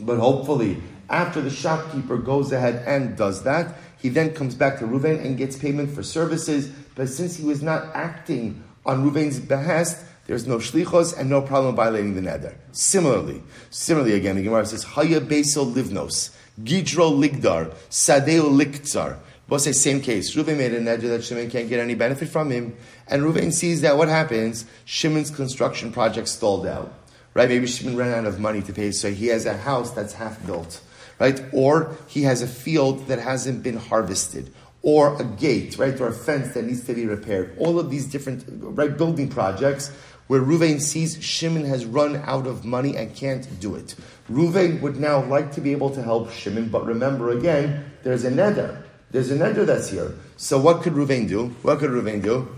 [0.00, 4.86] But hopefully, after the shopkeeper goes ahead and does that, he then comes back to
[4.86, 6.68] Ruvain and gets payment for services.
[6.94, 11.76] But since he was not acting on Ruvain's behest, there's no shlichos and no problem
[11.76, 12.54] violating the neder.
[12.72, 19.18] Similarly, similarly again, the Gemara says, Haya beso livnos, gidro ligdar, sadeo liktzar.
[19.46, 20.34] Both say same case.
[20.34, 22.74] Reuven made a neder that Shimon can't get any benefit from him,
[23.06, 26.92] and Reuven sees that what happens, Shimon's construction project stalled out.
[27.34, 27.48] Right?
[27.48, 30.44] Maybe Shimon ran out of money to pay, so he has a house that's half
[30.46, 30.80] built.
[31.18, 31.42] Right?
[31.52, 34.52] Or he has a field that hasn't been harvested
[34.84, 37.56] or a gate, right, or a fence that needs to be repaired.
[37.58, 39.90] All of these different right building projects
[40.26, 43.94] where Ruvain sees Shimon has run out of money and can't do it.
[44.30, 48.30] Ruvain would now like to be able to help Shimon, but remember again, there's a
[48.30, 48.82] neder.
[49.10, 50.14] There's a neder that's here.
[50.36, 51.48] So what could Ruvain do?
[51.62, 52.48] What could Ruvain do?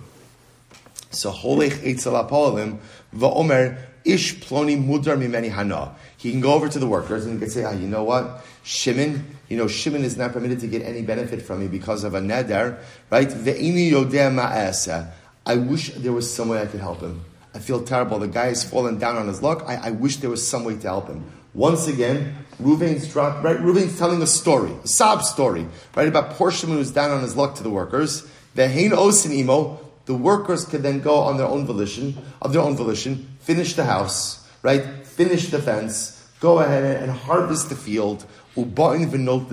[1.11, 2.79] So holech eitzalapolim
[3.15, 5.95] va'omer ish ploni mudar mimeni hana.
[6.17, 8.45] He can go over to the workers and he can say, ah, you know what?
[8.63, 12.15] Shimon, you know, Shimon is not permitted to get any benefit from me because of
[12.15, 12.79] a neder,
[13.11, 13.29] right?
[13.29, 15.11] Ve'ini yodeh ma'asa.
[15.45, 17.25] I wish there was some way I could help him.
[17.55, 18.19] I feel terrible.
[18.19, 19.65] The guy has fallen down on his luck.
[19.67, 21.25] I, I wish there was some way to help him.
[21.55, 23.57] Once again, Ruvain's dropped, right?
[23.57, 26.09] Ruvain's telling a story, a sob story, right?
[26.09, 28.29] About poor Shimon who's down on his luck to the workers.
[28.55, 32.63] The Hain Osin Imo, the workers could then go on their own volition, of their
[32.63, 35.07] own volition, finish the house, right?
[35.07, 39.07] Finish the fence, go ahead and harvest the field, ubain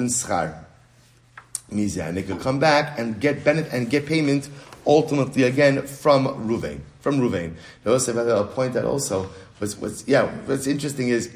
[0.10, 0.66] schar.
[1.72, 2.14] Mizan.
[2.14, 4.50] They could come back and get benefit and get payment
[4.86, 7.54] ultimately again from Ruvain from Ruvain.
[7.86, 11.36] I'll point that also, what's, what's, yeah, what's interesting is,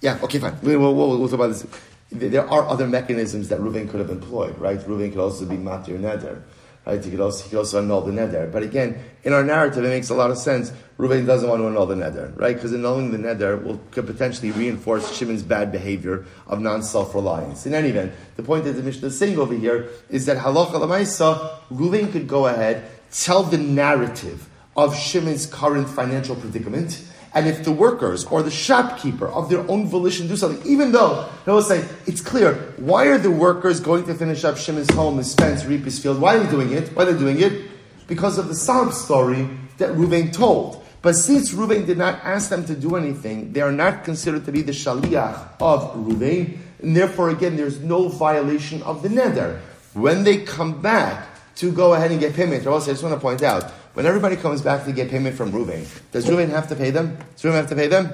[0.00, 0.56] yeah, okay, fine.
[0.62, 1.66] We'll, we'll, we'll talk about this.
[2.12, 4.78] There are other mechanisms that Ruvain could have employed, right?
[4.78, 6.42] Ruvain could also be Matir Neder.
[6.84, 7.04] Right?
[7.04, 8.50] He could also, he could also annul the neder.
[8.50, 10.72] But again, in our narrative, it makes a lot of sense.
[10.98, 12.56] Reuven doesn't want to annul the neder, right?
[12.56, 17.66] Because annulling the neder will, could potentially reinforce Shimon's bad behavior of non-self-reliance.
[17.66, 20.72] In any event, the point that the Mishnah is saying over here is that halacha
[20.72, 27.00] lamaisa, Reuven could go ahead, tell the narrative of Shimon's current financial predicament,
[27.34, 31.28] and if the workers or the shopkeeper of their own volition do something, even though
[31.44, 35.16] they will say it's clear, why are the workers going to finish up Shimon's home,
[35.18, 36.20] his fence, reap his field?
[36.20, 36.88] Why are they doing it?
[36.94, 37.70] Why are they doing it?
[38.06, 40.84] Because of the sob story that Ruvain told.
[41.00, 44.52] But since Ruvain did not ask them to do anything, they are not considered to
[44.52, 49.60] be the shaliach of Ruvain, and therefore, again, there's no violation of the neder.
[49.94, 53.20] When they come back to go ahead and get payment, also, I just want to
[53.20, 56.76] point out when everybody comes back to get payment from Ruvain, does Ruvain have to
[56.76, 57.16] pay them?
[57.36, 58.10] Does Ruvain have to pay them?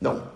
[0.00, 0.28] No.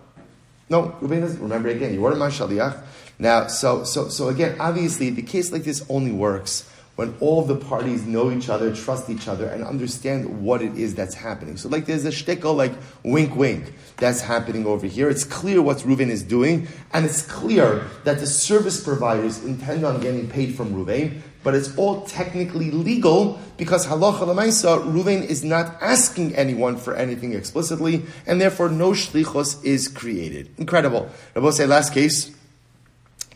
[0.69, 1.41] No, Ruvain doesn't.
[1.41, 2.81] Remember again, you were my shaliach.
[3.19, 7.55] Now, so, so, so again, obviously, the case like this only works when all the
[7.55, 11.55] parties know each other, trust each other, and understand what it is that's happening.
[11.55, 15.07] So, like, there's a shtickle, like, wink, wink, that's happening over here.
[15.07, 20.01] It's clear what Reuven is doing, and it's clear that the service providers intend on
[20.01, 25.77] getting paid from Reuven, but it's all technically legal because halacha lemaisa, Reuven is not
[25.79, 30.49] asking anyone for anything explicitly, and therefore no shlichos is created.
[30.57, 31.09] Incredible.
[31.35, 32.35] Rabbi say, last case,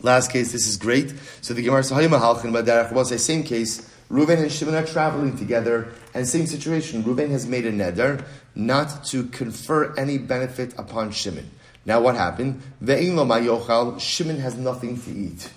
[0.02, 1.14] Last case, this is great.
[1.40, 5.36] So the Gemara Sahayim Mahalchin Baderach will say, same case, Reuven and Shimon are traveling
[5.38, 7.02] together, and same situation.
[7.02, 11.48] Reuven has made a neder not to confer any benefit upon Shimon.
[11.86, 12.60] Now what happened?
[12.82, 15.50] Ve'in lo Shimon has nothing to eat.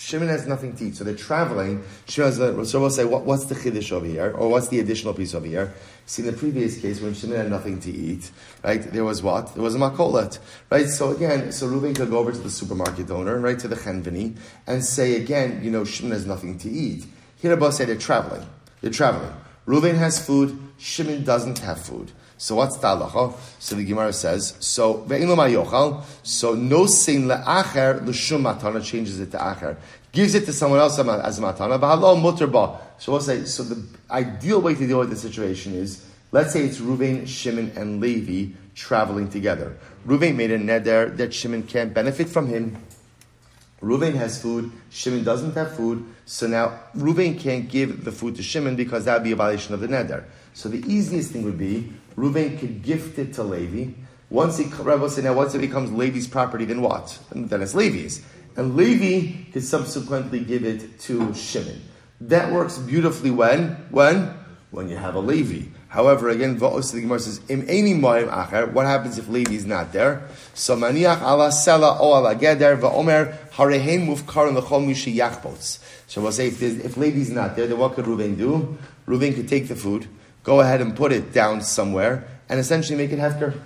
[0.00, 1.84] Shimon has nothing to eat, so they're traveling.
[2.08, 5.34] Shimon has so say, what, what's the chiddush over here, or what's the additional piece
[5.34, 5.74] over here?
[6.06, 8.30] See, in the previous case, when Shimon had nothing to eat,
[8.64, 9.52] right, there was what?
[9.52, 10.38] There was a makolet,
[10.70, 10.88] right?
[10.88, 14.38] So again, so Reuven could go over to the supermarket owner, right, to the chenveni,
[14.66, 17.04] and say again, you know, Shimon has nothing to eat.
[17.36, 18.46] Here, Abba say they're traveling.
[18.80, 19.34] They're traveling.
[19.66, 20.58] Reuven has food.
[20.78, 22.10] Shimon doesn't have food.
[22.40, 23.34] So what's the halacha?
[23.58, 26.02] So the Gemara says, so yochal.
[26.22, 29.76] So no sin le'acher l'shum matana changes it to acher,
[30.10, 32.80] gives it to someone else as matana.
[32.96, 36.62] So we'll say, so the ideal way to deal with the situation is, let's say
[36.62, 39.76] it's Ruvain, Shimon, and Levi traveling together.
[40.06, 42.82] Ruvain made a neder that Shimon can't benefit from him.
[43.82, 48.42] Ruvain has food, Shimon doesn't have food, so now Ruvain can't give the food to
[48.42, 50.24] Shimon because that would be a violation of the neder.
[50.54, 53.92] So the easiest thing would be Reuven could gift it to Levi.
[54.28, 57.18] Once he, Rabbi said, now once it becomes Levi's property, then what?
[57.30, 58.22] And then it's Levi's.
[58.56, 61.82] And Levi could subsequently give it to Shimon.
[62.20, 63.70] That works beautifully when?
[63.90, 64.34] When?
[64.70, 65.68] When you have a Levi.
[65.88, 68.72] However, again, the Gemara says, Im acher.
[68.72, 70.28] What happens if Levi is not there?
[70.54, 75.80] So maniach ala sela o ala geder va'omer harehein mufkar l'chol mishi yachbots.
[76.06, 78.78] So we'll say if, if Levi's not there, then what could Reuven do?
[79.08, 80.06] Reuven could take the food,
[80.42, 83.58] go ahead and put it down somewhere, and essentially make it hefker.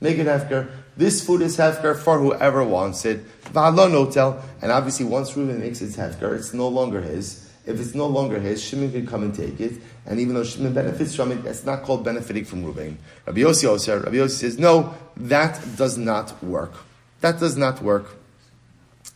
[0.00, 0.68] Make it hefker.
[0.96, 3.24] This food is hefker for whoever wants it.
[3.52, 4.42] notel.
[4.60, 7.48] And obviously, once Reuben makes it hefker, it's no longer his.
[7.64, 9.80] If it's no longer his, Shimon can come and take it.
[10.04, 12.98] And even though Shimon benefits from it, that's not called benefiting from Reuben.
[13.24, 16.72] Rabbi Yossi also, Rabbi Yossi says, no, that does not work.
[17.20, 18.16] That does not work.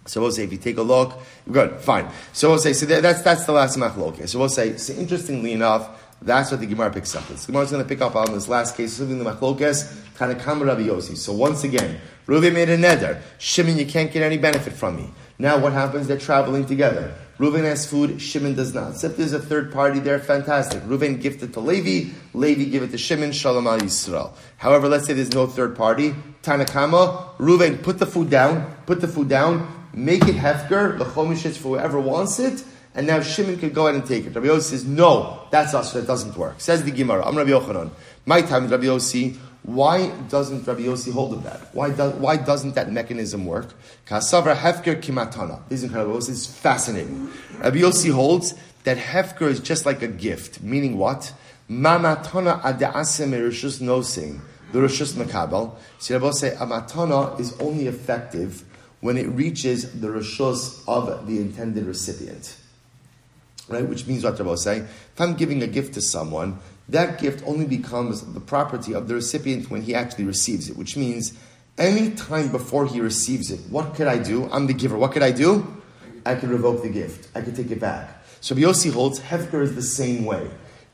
[0.06, 2.08] So we'll say, if you take a look, good, fine.
[2.32, 4.28] So we'll say, so that's, that's the last machlok.
[4.28, 7.26] So we'll say, so interestingly enough, that's what the Gemara picks up.
[7.26, 10.64] The Gemara is going to pick up on this last case, something the Machlokes, Tanakam
[10.64, 11.16] Rabbi Yossi.
[11.16, 13.20] So once again, Reuven made a neder.
[13.38, 15.11] Shimon, you can't get any benefit from me.
[15.38, 16.09] Now what happens?
[16.09, 17.14] They're traveling together.
[17.38, 18.92] Reuven has food, Shimon does not.
[18.92, 20.83] Except there's a third party there, fantastic.
[20.85, 24.33] Reuven gifted to Levi, Levi give it to Shimon, Shalom al Yisrael.
[24.57, 26.14] However, let's say there's no third party.
[26.42, 31.57] Tanakama, Reuven, put the food down, put the food down, make it hefker, the chomishitz
[31.57, 32.64] for whoever wants it,
[32.96, 34.35] and now Shimon could go ahead and take it.
[34.35, 36.62] Rabbi Yossi says, no, that's us, that doesn't work.
[36.62, 37.90] Says the Gemara, I'm Rabbi Yochanan.
[38.24, 41.74] My time, Rabbi Yossi, why doesn't Rabbi Yossi hold of that?
[41.74, 43.66] Why, do, why doesn't that mechanism work?
[44.06, 45.61] Kasavra hefker kimatana.
[45.68, 46.14] This is incredible.
[46.14, 47.30] This is fascinating.
[47.59, 48.54] Rabbi Yossi holds
[48.85, 51.35] that hefker is just like a gift, meaning what?
[51.68, 54.40] Mamatana adasem erishus nosing.
[54.72, 55.76] The rishus makabel.
[55.98, 58.64] So Rabbi say a matana is only effective
[59.00, 62.56] when it reaches the rishus of the intended recipient
[63.68, 63.87] right?
[63.87, 67.66] Which means what Rabbi saying, if I'm giving a gift to someone, that gift only
[67.66, 71.33] becomes the property of the recipient when he actually receives it, which means
[71.79, 74.48] any time before he receives it, what could I do?
[74.50, 74.96] I'm the giver.
[74.96, 75.66] What could I do?
[76.24, 77.29] I could revoke the gift.
[77.35, 78.24] I could take it back.
[78.40, 80.48] So Yossi holds Hefker is the same way.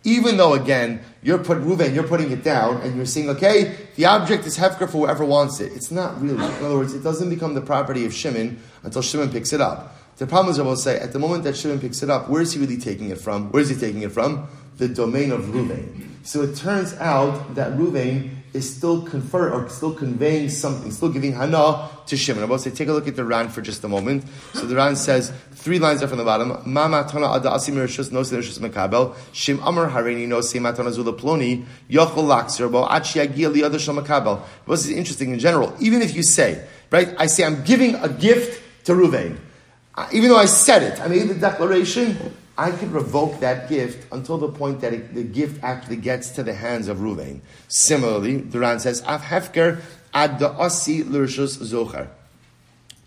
[0.05, 4.07] Even though again you're put Ruven, you're putting it down, and you're saying, okay, the
[4.07, 5.73] object is Hefker for whoever wants it.
[5.73, 6.45] It's not really.
[6.45, 9.97] In other words, it doesn't become the property of Shimon until Shimon picks it up.
[10.19, 12.43] The problem is, I will say, at the moment that Shimon picks it up, where
[12.43, 13.51] is he really taking it from?
[13.51, 14.47] Where is he taking it from?
[14.77, 16.09] The domain of Ruvain.
[16.25, 21.33] So it turns out that Ruvain is still confer or still conveying something, still giving
[21.33, 22.43] hana to Shimon.
[22.43, 24.25] I will say, take a look at the Ran for just a moment.
[24.53, 26.61] So the Ran says three lines are from the bottom.
[26.71, 31.65] Mama tana ada asim rishus no rishus mekabel shim amar harini no matana zula ploni
[31.89, 33.79] yochol lakser bo achi yagia li other
[34.91, 35.75] interesting in general.
[35.81, 39.39] Even if you say right, I say I'm giving a gift to Ruvain,
[40.13, 42.35] even though I said it, I made the declaration.
[42.57, 46.43] I could revoke that gift until the point that it, the gift actually gets to
[46.43, 47.41] the hands of Ruvain.
[47.69, 49.81] Similarly, the Ran says, Af hefker
[50.13, 52.09] ad the osi l'rishus zocher.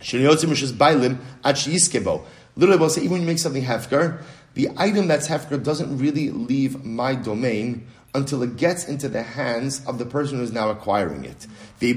[0.02, 2.24] Shenyotzim rishus bailim ad sheyiskebo.
[2.56, 4.22] Literally, we'll say, even when you make something hefker,
[4.56, 9.86] the item that's hefker doesn't really leave my domain until it gets into the hands
[9.86, 11.46] of the person who is now acquiring it.
[11.80, 11.94] The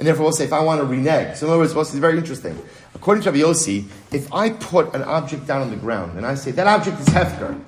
[0.00, 1.36] And therefore, we'll say, if I want to renege.
[1.36, 2.58] So, in other words, it's very interesting.
[2.94, 6.36] According to Rabbi Yossi, if I put an object down on the ground and I
[6.36, 7.60] say, that object is Hefker,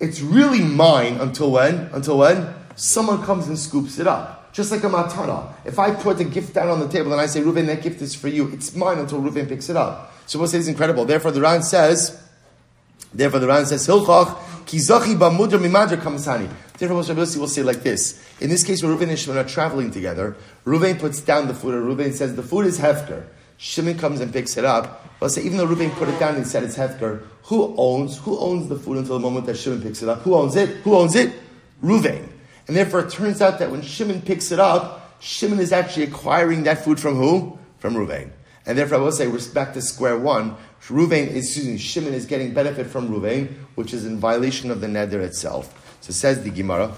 [0.00, 1.90] it's really mine until when?
[1.92, 2.54] Until when?
[2.76, 4.54] Someone comes and scoops it up.
[4.54, 5.52] Just like a matana.
[5.66, 8.00] If I put a gift down on the table and I say, Ruven, that gift
[8.00, 10.14] is for you, it's mine until Ruven picks it up.
[10.24, 11.04] So we'll say it's incredible.
[11.04, 12.18] Therefore, the Ran says,
[13.12, 16.48] therefore the Ran says, Hilchach, kizachi ba'mudr mimadr kamsani.
[16.80, 18.20] Therefore, Rabbi Yossi will say like this.
[18.40, 21.74] In this case, where Ruven and Shimon are traveling together, Ruven puts down the food,
[21.74, 23.26] and Ruven says, the food is Hefker.
[23.58, 25.06] Shimon comes and picks it up.
[25.20, 28.38] Let's say even though Reuben put it down and said it's hefker, who owns who
[28.38, 30.22] owns the food until the moment that Shimon picks it up?
[30.22, 30.76] Who owns it?
[30.78, 31.30] Who owns it?
[31.82, 32.26] Reuven.
[32.66, 36.62] And therefore, it turns out that when Shimon picks it up, Shimon is actually acquiring
[36.62, 37.58] that food from who?
[37.80, 38.30] From Reuven.
[38.64, 40.56] And therefore, I will say, respect to square one.
[40.84, 44.80] Reuven is, excuse me, Shimon is getting benefit from Reuven, which is in violation of
[44.80, 45.79] the neder itself.
[46.00, 46.92] So says the Gemara.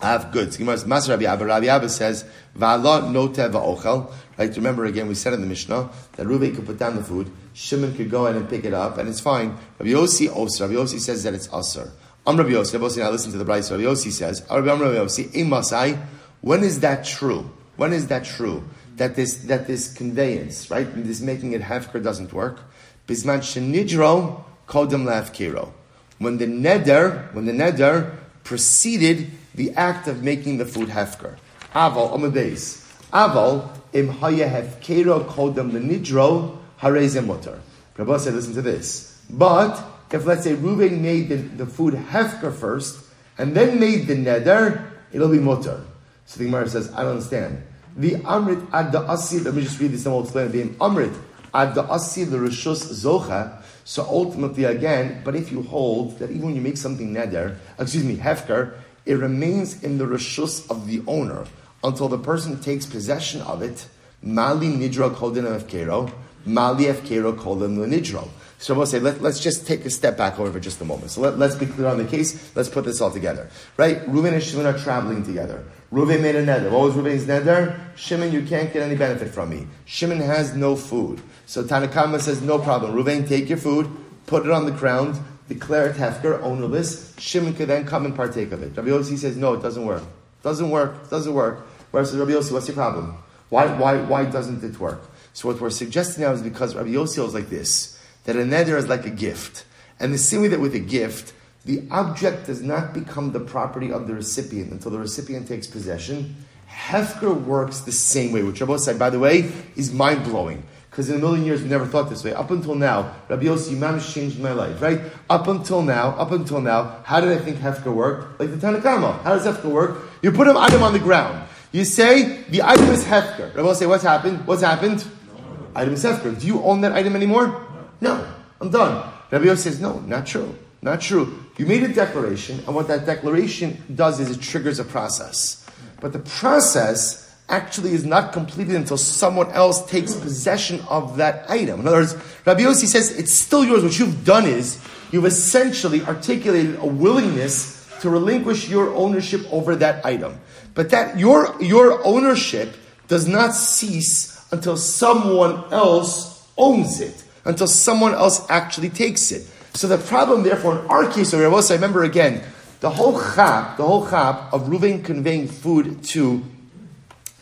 [0.00, 0.58] I have goods.
[0.58, 1.46] Gemara's Maser Rabbi Abba.
[1.46, 2.24] Rabbi Abba says,
[2.56, 4.54] "Va'ala no ochel." Right?
[4.54, 7.94] Remember again, we said in the Mishnah that Reuven could put down the food, Shimon
[7.94, 9.56] could go in and pick it up, and it's fine.
[9.78, 10.66] Rabbi Yossi Oser.
[10.66, 11.90] Rabbi Yossi says that it's Aser.
[12.26, 12.74] I'm Rabbi Yossi.
[12.74, 13.70] Rabbi Yossi, now listen to the brisa.
[13.70, 15.98] Rabbi Yossi says, Rabbi Yossi, Masai.
[16.42, 17.50] When is that true?
[17.76, 18.68] When is that true?
[18.96, 20.86] That this that this conveyance, right?
[20.94, 22.60] This making it hefker doesn't work.
[23.06, 25.72] Bisman shenidro kodem lafkiro.
[26.18, 31.36] When the neder, when the neder preceded the act of making the food hefker.
[31.74, 32.86] Aval base.
[33.12, 37.60] Aval im haya hefkero kodem lenidro harezem mutter.
[37.96, 39.22] Rabbi said, listen to this.
[39.30, 43.02] But if let's say Reuben made the, the food hefker first
[43.38, 45.82] and then made the neder, it'll be mutter.
[46.26, 47.62] So the Gemara says, I don't understand.
[47.96, 49.40] The amrit ad the asi.
[49.40, 50.50] Let me just read this and we'll explain.
[50.50, 51.16] The amrit
[51.54, 53.62] ad the asi the rishus zocha.
[53.86, 58.02] So ultimately, again, but if you hold that even when you make something neder, excuse
[58.02, 61.46] me, hefker, it remains in the rishus of the owner
[61.84, 63.86] until the person takes possession of it.
[64.22, 66.12] Mali nidra kodin efkero,
[66.44, 68.28] mali efkero kodin nidro.
[68.58, 71.12] So we'll say, let, us just take a step back over for just a moment.
[71.12, 72.56] So let, us be clear on the case.
[72.56, 73.48] Let's put this all together.
[73.76, 74.04] Right?
[74.08, 75.64] Reuven and Shimon are traveling together.
[75.92, 76.70] Reuven made a neder.
[76.70, 77.78] What was Reuven's neder?
[77.96, 79.66] Shimon, you can't get any benefit from me.
[79.84, 81.20] Shimon has no food.
[81.46, 82.92] So Tanna Kamma says, no problem.
[82.94, 83.88] Reuven, take your food,
[84.26, 85.18] put it on the ground,
[85.48, 87.14] declare it hefker, ownerless.
[87.18, 88.76] Shimon could then come and partake of it.
[88.76, 90.02] Rabbi Yossi says, no, it doesn't work.
[90.42, 91.08] Doesn't work.
[91.08, 91.66] Doesn't work.
[91.92, 93.16] Whereas Rabbi Yossi, what's your problem?
[93.48, 95.02] Why, why, why doesn't it work?
[95.32, 98.76] So what we're suggesting now is because Rabbi Yossi is like this, that a neder
[98.76, 99.64] is like a gift.
[100.00, 101.32] And the same way that with a gift,
[101.66, 106.36] the object does not become the property of the recipient until the recipient takes possession.
[106.70, 110.62] Hefker works the same way, which Rabbi said, by the way, is mind blowing.
[110.88, 112.32] Because in a million years we never thought this way.
[112.32, 115.00] Up until now, Rabbi Yossi Imam has changed my life, right?
[115.28, 118.38] Up until now, up until now, how did I think Hefker work?
[118.38, 119.20] Like the Tanna Kamma.
[119.22, 119.98] How does Hefker work?
[120.22, 121.48] You put an item on the ground.
[121.72, 123.52] You say the item is Hefker.
[123.54, 124.46] Rabbi say, what's happened?
[124.46, 125.04] What's happened?
[125.04, 125.68] No.
[125.74, 126.38] Item is Hefker.
[126.40, 127.66] Do you own that item anymore?
[128.00, 128.24] No.
[128.60, 129.12] I'm done.
[129.32, 130.56] Rabbi Yossi says, no, not true.
[130.86, 131.44] Not true.
[131.56, 135.66] You made a declaration, and what that declaration does is it triggers a process.
[136.00, 141.80] But the process actually is not completed until someone else takes possession of that item.
[141.80, 143.82] In other words, Rabbi Yossi says it's still yours.
[143.82, 150.06] What you've done is you've essentially articulated a willingness to relinquish your ownership over that
[150.06, 150.38] item.
[150.74, 152.76] But that your, your ownership
[153.08, 159.50] does not cease until someone else owns it, until someone else actually takes it.
[159.76, 161.38] So the problem, therefore, in our case, I
[161.74, 162.42] remember again,
[162.80, 166.42] the whole chap, the whole chap of Reuven conveying food to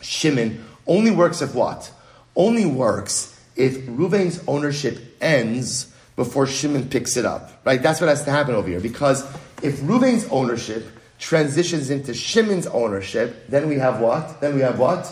[0.01, 1.91] Shimon only works if what?
[2.35, 7.51] Only works if Ruvain's ownership ends before Shimon picks it up.
[7.63, 7.81] Right?
[7.81, 8.81] That's what has to happen over here.
[8.81, 9.23] Because
[9.63, 10.85] if Ruvain's ownership
[11.19, 14.41] transitions into Shimon's ownership, then we have what?
[14.41, 15.09] Then we have what?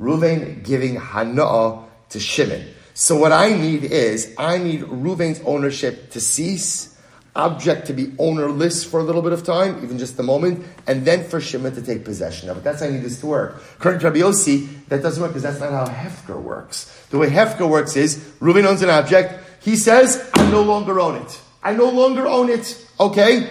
[0.00, 2.66] Ruvain giving Hana'ah to Shimon.
[2.96, 6.96] So what I need is, I need Ruvain's ownership to cease,
[7.34, 11.04] object to be ownerless for a little bit of time, even just a moment, and
[11.04, 12.62] then for Shimon to take possession of it.
[12.62, 13.60] That's how I need this to work.
[13.80, 17.06] To Rabbi Yossi, that doesn't work because that's not how Hefker works.
[17.10, 21.16] The way Hefker works is, Reuven owns an object, he says, I no longer own
[21.16, 21.40] it.
[21.64, 22.86] I no longer own it.
[23.00, 23.50] Okay?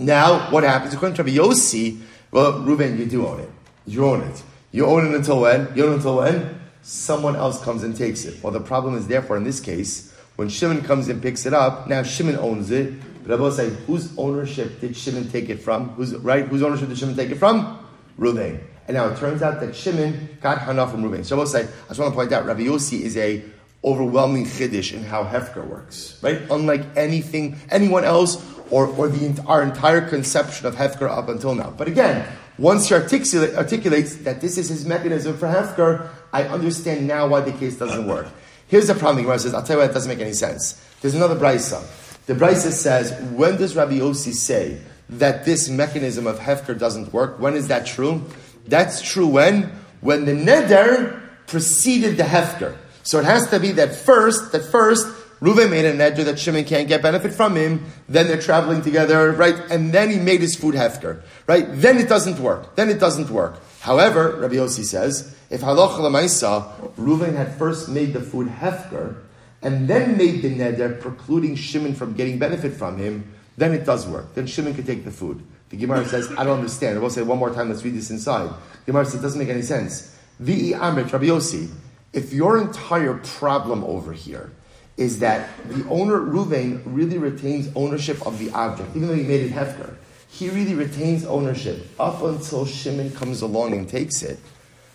[0.00, 0.92] Now, what happens?
[0.94, 2.00] According to Rabbi Yossi,
[2.32, 3.50] well, Reuven, you do own it.
[3.86, 4.42] You own it.
[4.72, 5.68] You own it until when?
[5.76, 6.61] You own it until when?
[6.82, 8.42] Someone else comes and takes it.
[8.42, 11.86] Well, the problem is, therefore, in this case, when Shimon comes and picks it up,
[11.88, 12.92] now Shimon owns it.
[13.22, 15.94] But Rabbi say, whose ownership did Shimon take it from?
[16.22, 16.44] Right?
[16.46, 17.78] Whose ownership did Shimon take it from?
[18.18, 18.60] Reuven.
[18.88, 21.24] And now it turns out that Shimon got Hana from Reuven.
[21.24, 23.44] So I will say, I just want to point out, Rabbi Yossi is a
[23.84, 26.40] overwhelming chiddush in how Hefker works, right?
[26.50, 31.70] Unlike anything, anyone else, or, or the, our entire conception of Hefker up until now.
[31.76, 32.26] But again,
[32.58, 37.40] once he articulate, articulates that this is his mechanism for Hefker, I understand now why
[37.40, 38.26] the case doesn't work.
[38.68, 39.16] Here's the problem.
[39.16, 40.82] The Gemara says, I'll tell you why it doesn't make any sense.
[41.00, 41.84] There's another brisa.
[42.26, 44.80] The brisa says, when does Rabbi Yossi say
[45.10, 47.38] that this mechanism of hefker doesn't work?
[47.38, 48.24] When is that true?
[48.66, 49.72] That's true when
[50.02, 52.76] when the neder preceded the hefker.
[53.02, 55.06] So it has to be that first, that first,
[55.40, 57.84] Reuven made a neder that Shimon can't get benefit from him.
[58.08, 59.56] Then they're traveling together, right?
[59.70, 61.66] And then he made his food hefker, right?
[61.68, 62.76] Then it doesn't work.
[62.76, 63.60] Then it doesn't work.
[63.80, 69.16] However, Rabbi Yossi says, if halacha lemaisa, Reuven had first made the food hefker,
[69.60, 74.06] and then made the neder precluding Shimon from getting benefit from him, then it does
[74.08, 74.34] work.
[74.34, 75.42] Then Shimon could take the food.
[75.68, 76.98] The Gemara says, I don't understand.
[76.98, 78.48] I will say one more time, let's read this inside.
[78.48, 80.16] The Gemara says, it doesn't make any sense.
[80.42, 81.70] Vi'i Amrit, Rabbi Yossi,
[82.12, 84.50] if your entire problem over here
[84.96, 89.42] is that the owner, Reuven, really retains ownership of the object, even though he made
[89.42, 89.96] it hefker,
[90.28, 94.38] he really retains ownership up until Shimon comes along and takes it.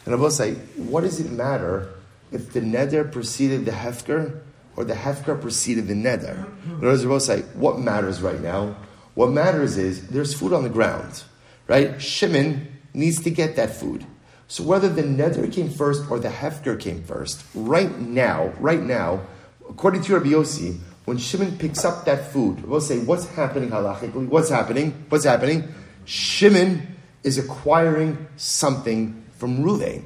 [0.07, 1.89] And I will say, what does it matter
[2.31, 4.39] if the neder preceded the hefker
[4.77, 6.47] or the hefker preceded the neder?
[6.65, 8.77] In other words, I will say, what matters right now?
[9.15, 11.25] What matters is there's food on the ground,
[11.67, 12.01] right?
[12.01, 14.05] Shimon needs to get that food.
[14.47, 19.23] So whether the neder came first or the hefker came first, right now, right now,
[19.69, 24.29] according to Rabbi Yossi, when Shimon picks up that food, we'll say, what's happening halachically?
[24.29, 25.05] What's happening?
[25.09, 25.67] What's happening?
[26.05, 30.03] Shimon is acquiring something from Ruvain.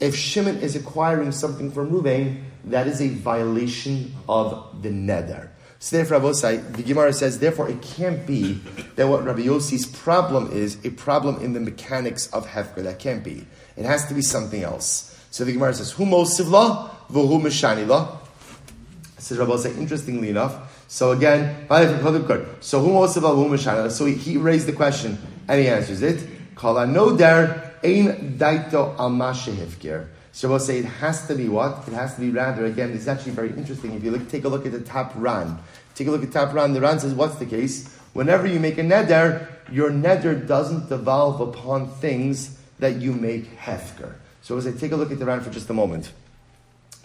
[0.00, 5.50] If Shimon is acquiring something from Ruvain, that is a violation of the neder.
[5.78, 8.60] So therefore, Rabbi the Gemara says, therefore, it can't be
[8.94, 12.84] that what Rabbi Yossi's problem is a problem in the mechanics of Hefker.
[12.84, 13.46] That can't be.
[13.76, 15.18] It has to be something else.
[15.32, 18.18] So the Gemara says, Hu mosivla, v'hu mishanila.
[19.18, 20.86] Says Rabbi say, interestingly enough.
[20.88, 21.66] So again,
[22.60, 25.18] so who wants to So he raised the question
[25.48, 26.28] and he answers it.
[26.54, 30.06] Kala no der ein daito amashehivkir.
[30.32, 31.86] So we'll say it has to be what?
[31.86, 32.64] It has to be rather.
[32.64, 33.92] Again, this is actually very interesting.
[33.92, 35.58] If you look, take a look at the top ran.
[35.94, 36.72] Take a look at top ran.
[36.72, 37.94] The ran says, what's the case?
[38.14, 44.14] Whenever you make a neder, your neder doesn't devolve upon things that you make hefker.
[44.40, 46.10] So we'll say, take a look at the ran for just a moment.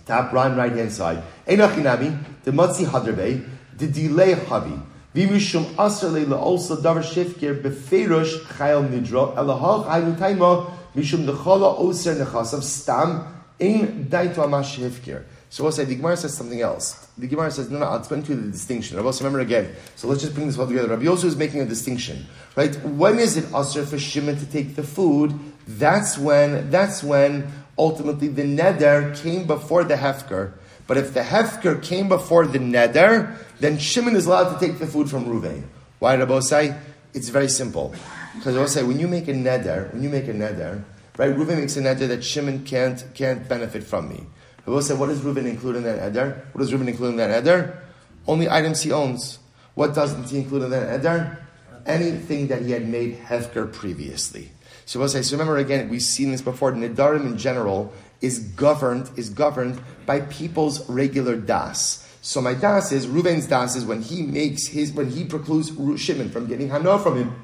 [0.05, 1.21] Top line right hand side.
[1.47, 3.45] Einachinami, the matzi hadrabe,
[3.77, 4.81] the delay havi.
[5.17, 12.13] Vimishum asr leila also davar shifkir beferush chayel nidro elahach haynu taima mishum dechala oser
[12.13, 13.25] nechasav stam
[13.57, 15.23] in daitu amash shifkir.
[15.49, 17.07] So we'll the Gemara says something else.
[17.17, 18.97] The Gemara says, no, no, I'll explain to you the distinction.
[18.97, 19.73] Rabbi, remember again.
[19.95, 20.89] So let's just bring this all together.
[20.89, 22.75] Rabbi Yosef is making a distinction, right?
[22.85, 25.33] When is it usher for Shimon to take the food?
[25.65, 26.69] That's when.
[26.69, 27.49] That's when
[27.79, 30.51] ultimately the neder came before the hefker.
[30.87, 34.87] But if the hefker came before the neder, then Shimon is allowed to take the
[34.87, 35.63] food from Ruvain.
[35.99, 36.75] Why did say?
[37.13, 37.93] It's very simple.
[38.35, 40.83] Because Rabbi say, when you make a neder, when you make a neder,
[41.17, 44.23] right, Ruvain makes a neder that Shimon can't, can't benefit from me.
[44.65, 46.45] Rabbi say, what does Ruvain include in that neder?
[46.53, 47.79] What does Ruvain include in that neder?
[48.27, 49.39] Only items he owns.
[49.73, 51.37] What doesn't he include in that neder?
[51.85, 54.51] Anything that he had made hefker previously.
[54.85, 56.71] So we'll say, so remember again, we've seen this before.
[56.71, 62.03] Nidarim in general is governed is governed by people's regular das.
[62.21, 65.69] So my das is Ruven's das is when he makes his when he precludes
[66.01, 67.35] Shimon from getting hana from him.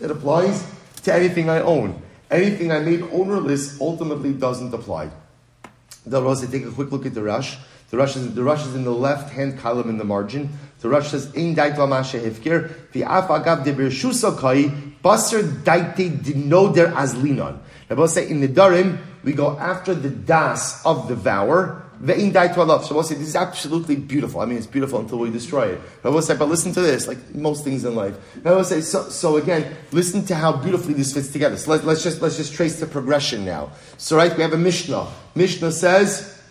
[0.00, 0.66] It applies
[1.02, 2.00] to anything I own.
[2.30, 5.10] Anything I made ownerless ultimately doesn't apply.
[6.06, 7.56] The Rosh, take a quick look at the Rosh.
[7.90, 10.48] The Rosh is, the Rosh is in the left hand column in the margin.
[10.80, 16.10] The Rush says, "In daitva masha hifkir the af agav de birshusa kai Basar daite
[16.22, 17.58] dinoder azlinon.
[17.88, 21.82] Rabbi say in the Darim, we go after the das of the vower.
[22.02, 22.84] Ve'in dai love.
[22.84, 24.40] So we'll say this is absolutely beautiful.
[24.40, 25.80] I mean, it's beautiful until we destroy it.
[26.02, 28.16] Rabbi say, but listen to this, like most things in life.
[28.42, 31.56] Rabbi say, so, so again, listen to how beautifully this fits together.
[31.56, 33.70] So let, let's just let's just trace the progression now.
[33.98, 35.06] So right, we have a Mishnah.
[35.36, 36.41] Mishnah says,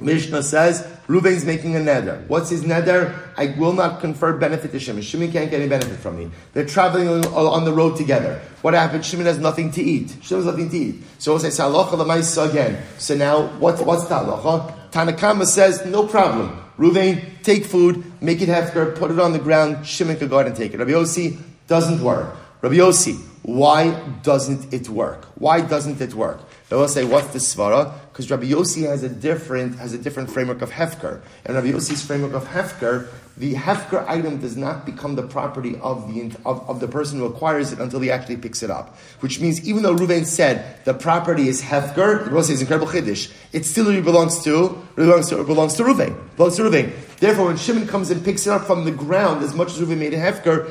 [0.00, 2.26] Mishnah says Ruvain's making a neder.
[2.28, 3.18] What's his neder?
[3.36, 5.02] I will not confer benefit to Shimon.
[5.02, 6.30] Shimon can't get any benefit from me.
[6.52, 8.40] They're traveling on, the road together.
[8.62, 9.04] What happened?
[9.04, 10.16] Shimon has nothing to eat.
[10.22, 11.02] Shimon has nothing to eat.
[11.18, 12.82] So we'll say Salacha Lamaisa again.
[12.98, 14.90] So now what, what's the halacha?
[14.90, 16.56] Tanna Kamma says no problem.
[16.78, 19.86] Ruvain, take food, make it hefker, put it on the ground.
[19.86, 20.78] Shimon can go ahead and take it.
[20.78, 22.36] Rabbi Yossi doesn't work.
[22.62, 23.92] Rabbi Yossi, why
[24.22, 25.24] doesn't it work?
[25.34, 26.40] Why doesn't it work?
[26.70, 27.92] They will say, what's the svara?
[28.12, 32.04] Because Rabbi Yossi has a different has a different framework of hefker, and Rabbi Yossi's
[32.06, 36.78] framework of hefker, the hefker item does not become the property of the of, of
[36.78, 38.96] the person who acquires it until he actually picks it up.
[39.18, 43.32] Which means even though Ruvain said the property is hefker, the Yossi is incredible chiddush.
[43.52, 46.16] It still belongs to belongs to belongs to Ruvain.
[46.36, 46.92] Belongs to Ruvain.
[47.16, 49.98] Therefore, when Shimon comes and picks it up from the ground, as much as Ruvain
[49.98, 50.70] made a hefker,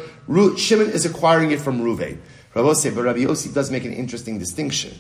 [0.58, 2.20] Shimon is acquiring it from Ruvain.
[2.56, 4.98] Rabbi Yossi, but Rabbi Yossi does make an interesting distinction.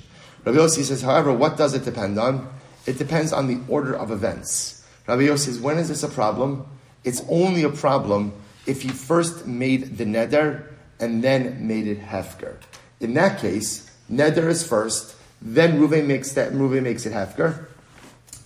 [0.49, 2.49] Rabbi Yossi says, however, what does it depend on?
[2.87, 4.83] It depends on the order of events.
[5.05, 6.65] Rabbi Yossi says, when is this a problem?
[7.03, 8.33] It's only a problem
[8.65, 10.63] if you first made the neder
[10.99, 12.57] and then made it hefker.
[12.99, 17.67] In that case, neder is first, then Ruvain makes that Ruvain makes it hefker.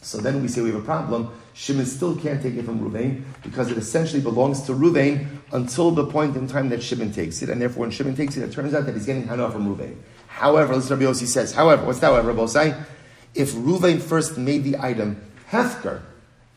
[0.01, 1.32] So then we say we have a problem.
[1.54, 6.06] Shimon still can't take it from Ruvain because it essentially belongs to Ruvain until the
[6.06, 8.74] point in time that Shimon takes it, and therefore when Shimon takes it, it turns
[8.74, 9.95] out that he's getting hana from Ruvain.
[10.34, 12.84] However, this Rabbi Yossi says, however, what's that, Rabbi Yossi?
[13.36, 15.22] If Ruvain first made the item
[15.52, 16.02] hefker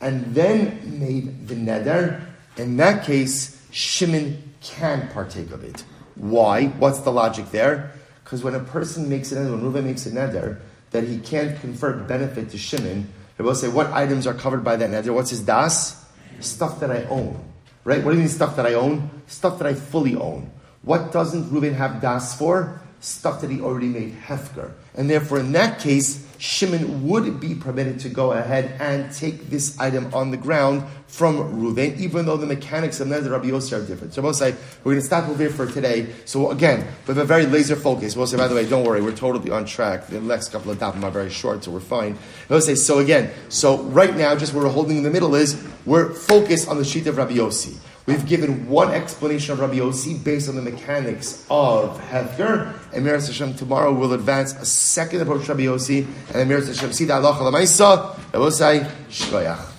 [0.00, 2.22] and then made the neder,
[2.56, 5.84] in that case, Shimon can partake of it.
[6.14, 6.66] Why?
[6.66, 7.92] What's the logic there?
[8.24, 10.58] Because when a person makes it, when Ruvain makes a neder,
[10.90, 14.76] that he can't confer benefit to Shimon, they will say, what items are covered by
[14.76, 15.14] that neder?
[15.14, 16.02] What's his das?
[16.40, 17.42] Stuff that I own.
[17.84, 18.02] Right?
[18.02, 19.10] What do you mean stuff that I own?
[19.26, 20.50] Stuff that I fully own.
[20.82, 22.80] What doesn't Reuben have das for?
[23.06, 24.72] Stuff that he already made hefker.
[24.96, 29.78] And therefore, in that case, Shimon would be permitted to go ahead and take this
[29.78, 33.86] item on the ground from Ruvain, even though the mechanics of Neder Rabbi Yossi are
[33.86, 34.12] different.
[34.12, 36.12] So we'll say, we're going to stop over here for today.
[36.24, 39.50] So again, with a very laser focus, we'll by the way, don't worry, we're totally
[39.50, 40.08] on track.
[40.08, 42.18] The next couple of dapim are very short, so we're fine.
[42.48, 45.64] We'll say, so again, so right now, just what we're holding in the middle is,
[45.86, 47.78] we're focused on the sheet of Rabbi Yossi.
[48.06, 53.26] We've given one explanation of Rabbi Yossi based on the mechanics of Hefker, and Miras
[53.26, 57.14] Hashem tomorrow will advance a second approach to Rabbi Yossi, and Miras Hashem see the
[57.14, 59.72] Allah Lamaisa, Rabbi Shkoyach.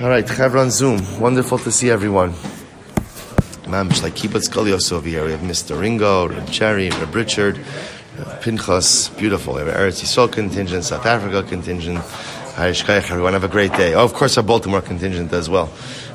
[0.00, 1.20] All right, Chevron Zoom.
[1.20, 2.32] Wonderful to see everyone.
[3.62, 5.24] Mamish like Kibbutz Golios over here.
[5.24, 5.80] We have Mr.
[5.80, 7.58] Ringo, Reb Cherry, Reb Richard,
[8.42, 9.08] Pinchas.
[9.16, 9.54] Beautiful.
[9.54, 12.00] We have Eretz Yisrael contingent, South Africa contingent.
[12.56, 13.32] Hi, Shkayach, everyone.
[13.32, 13.94] Have a great day.
[13.94, 15.66] Oh, of course, our Baltimore contingent as well.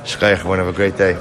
[0.06, 0.60] Shkayach, everyone.
[0.60, 1.18] Have a great day.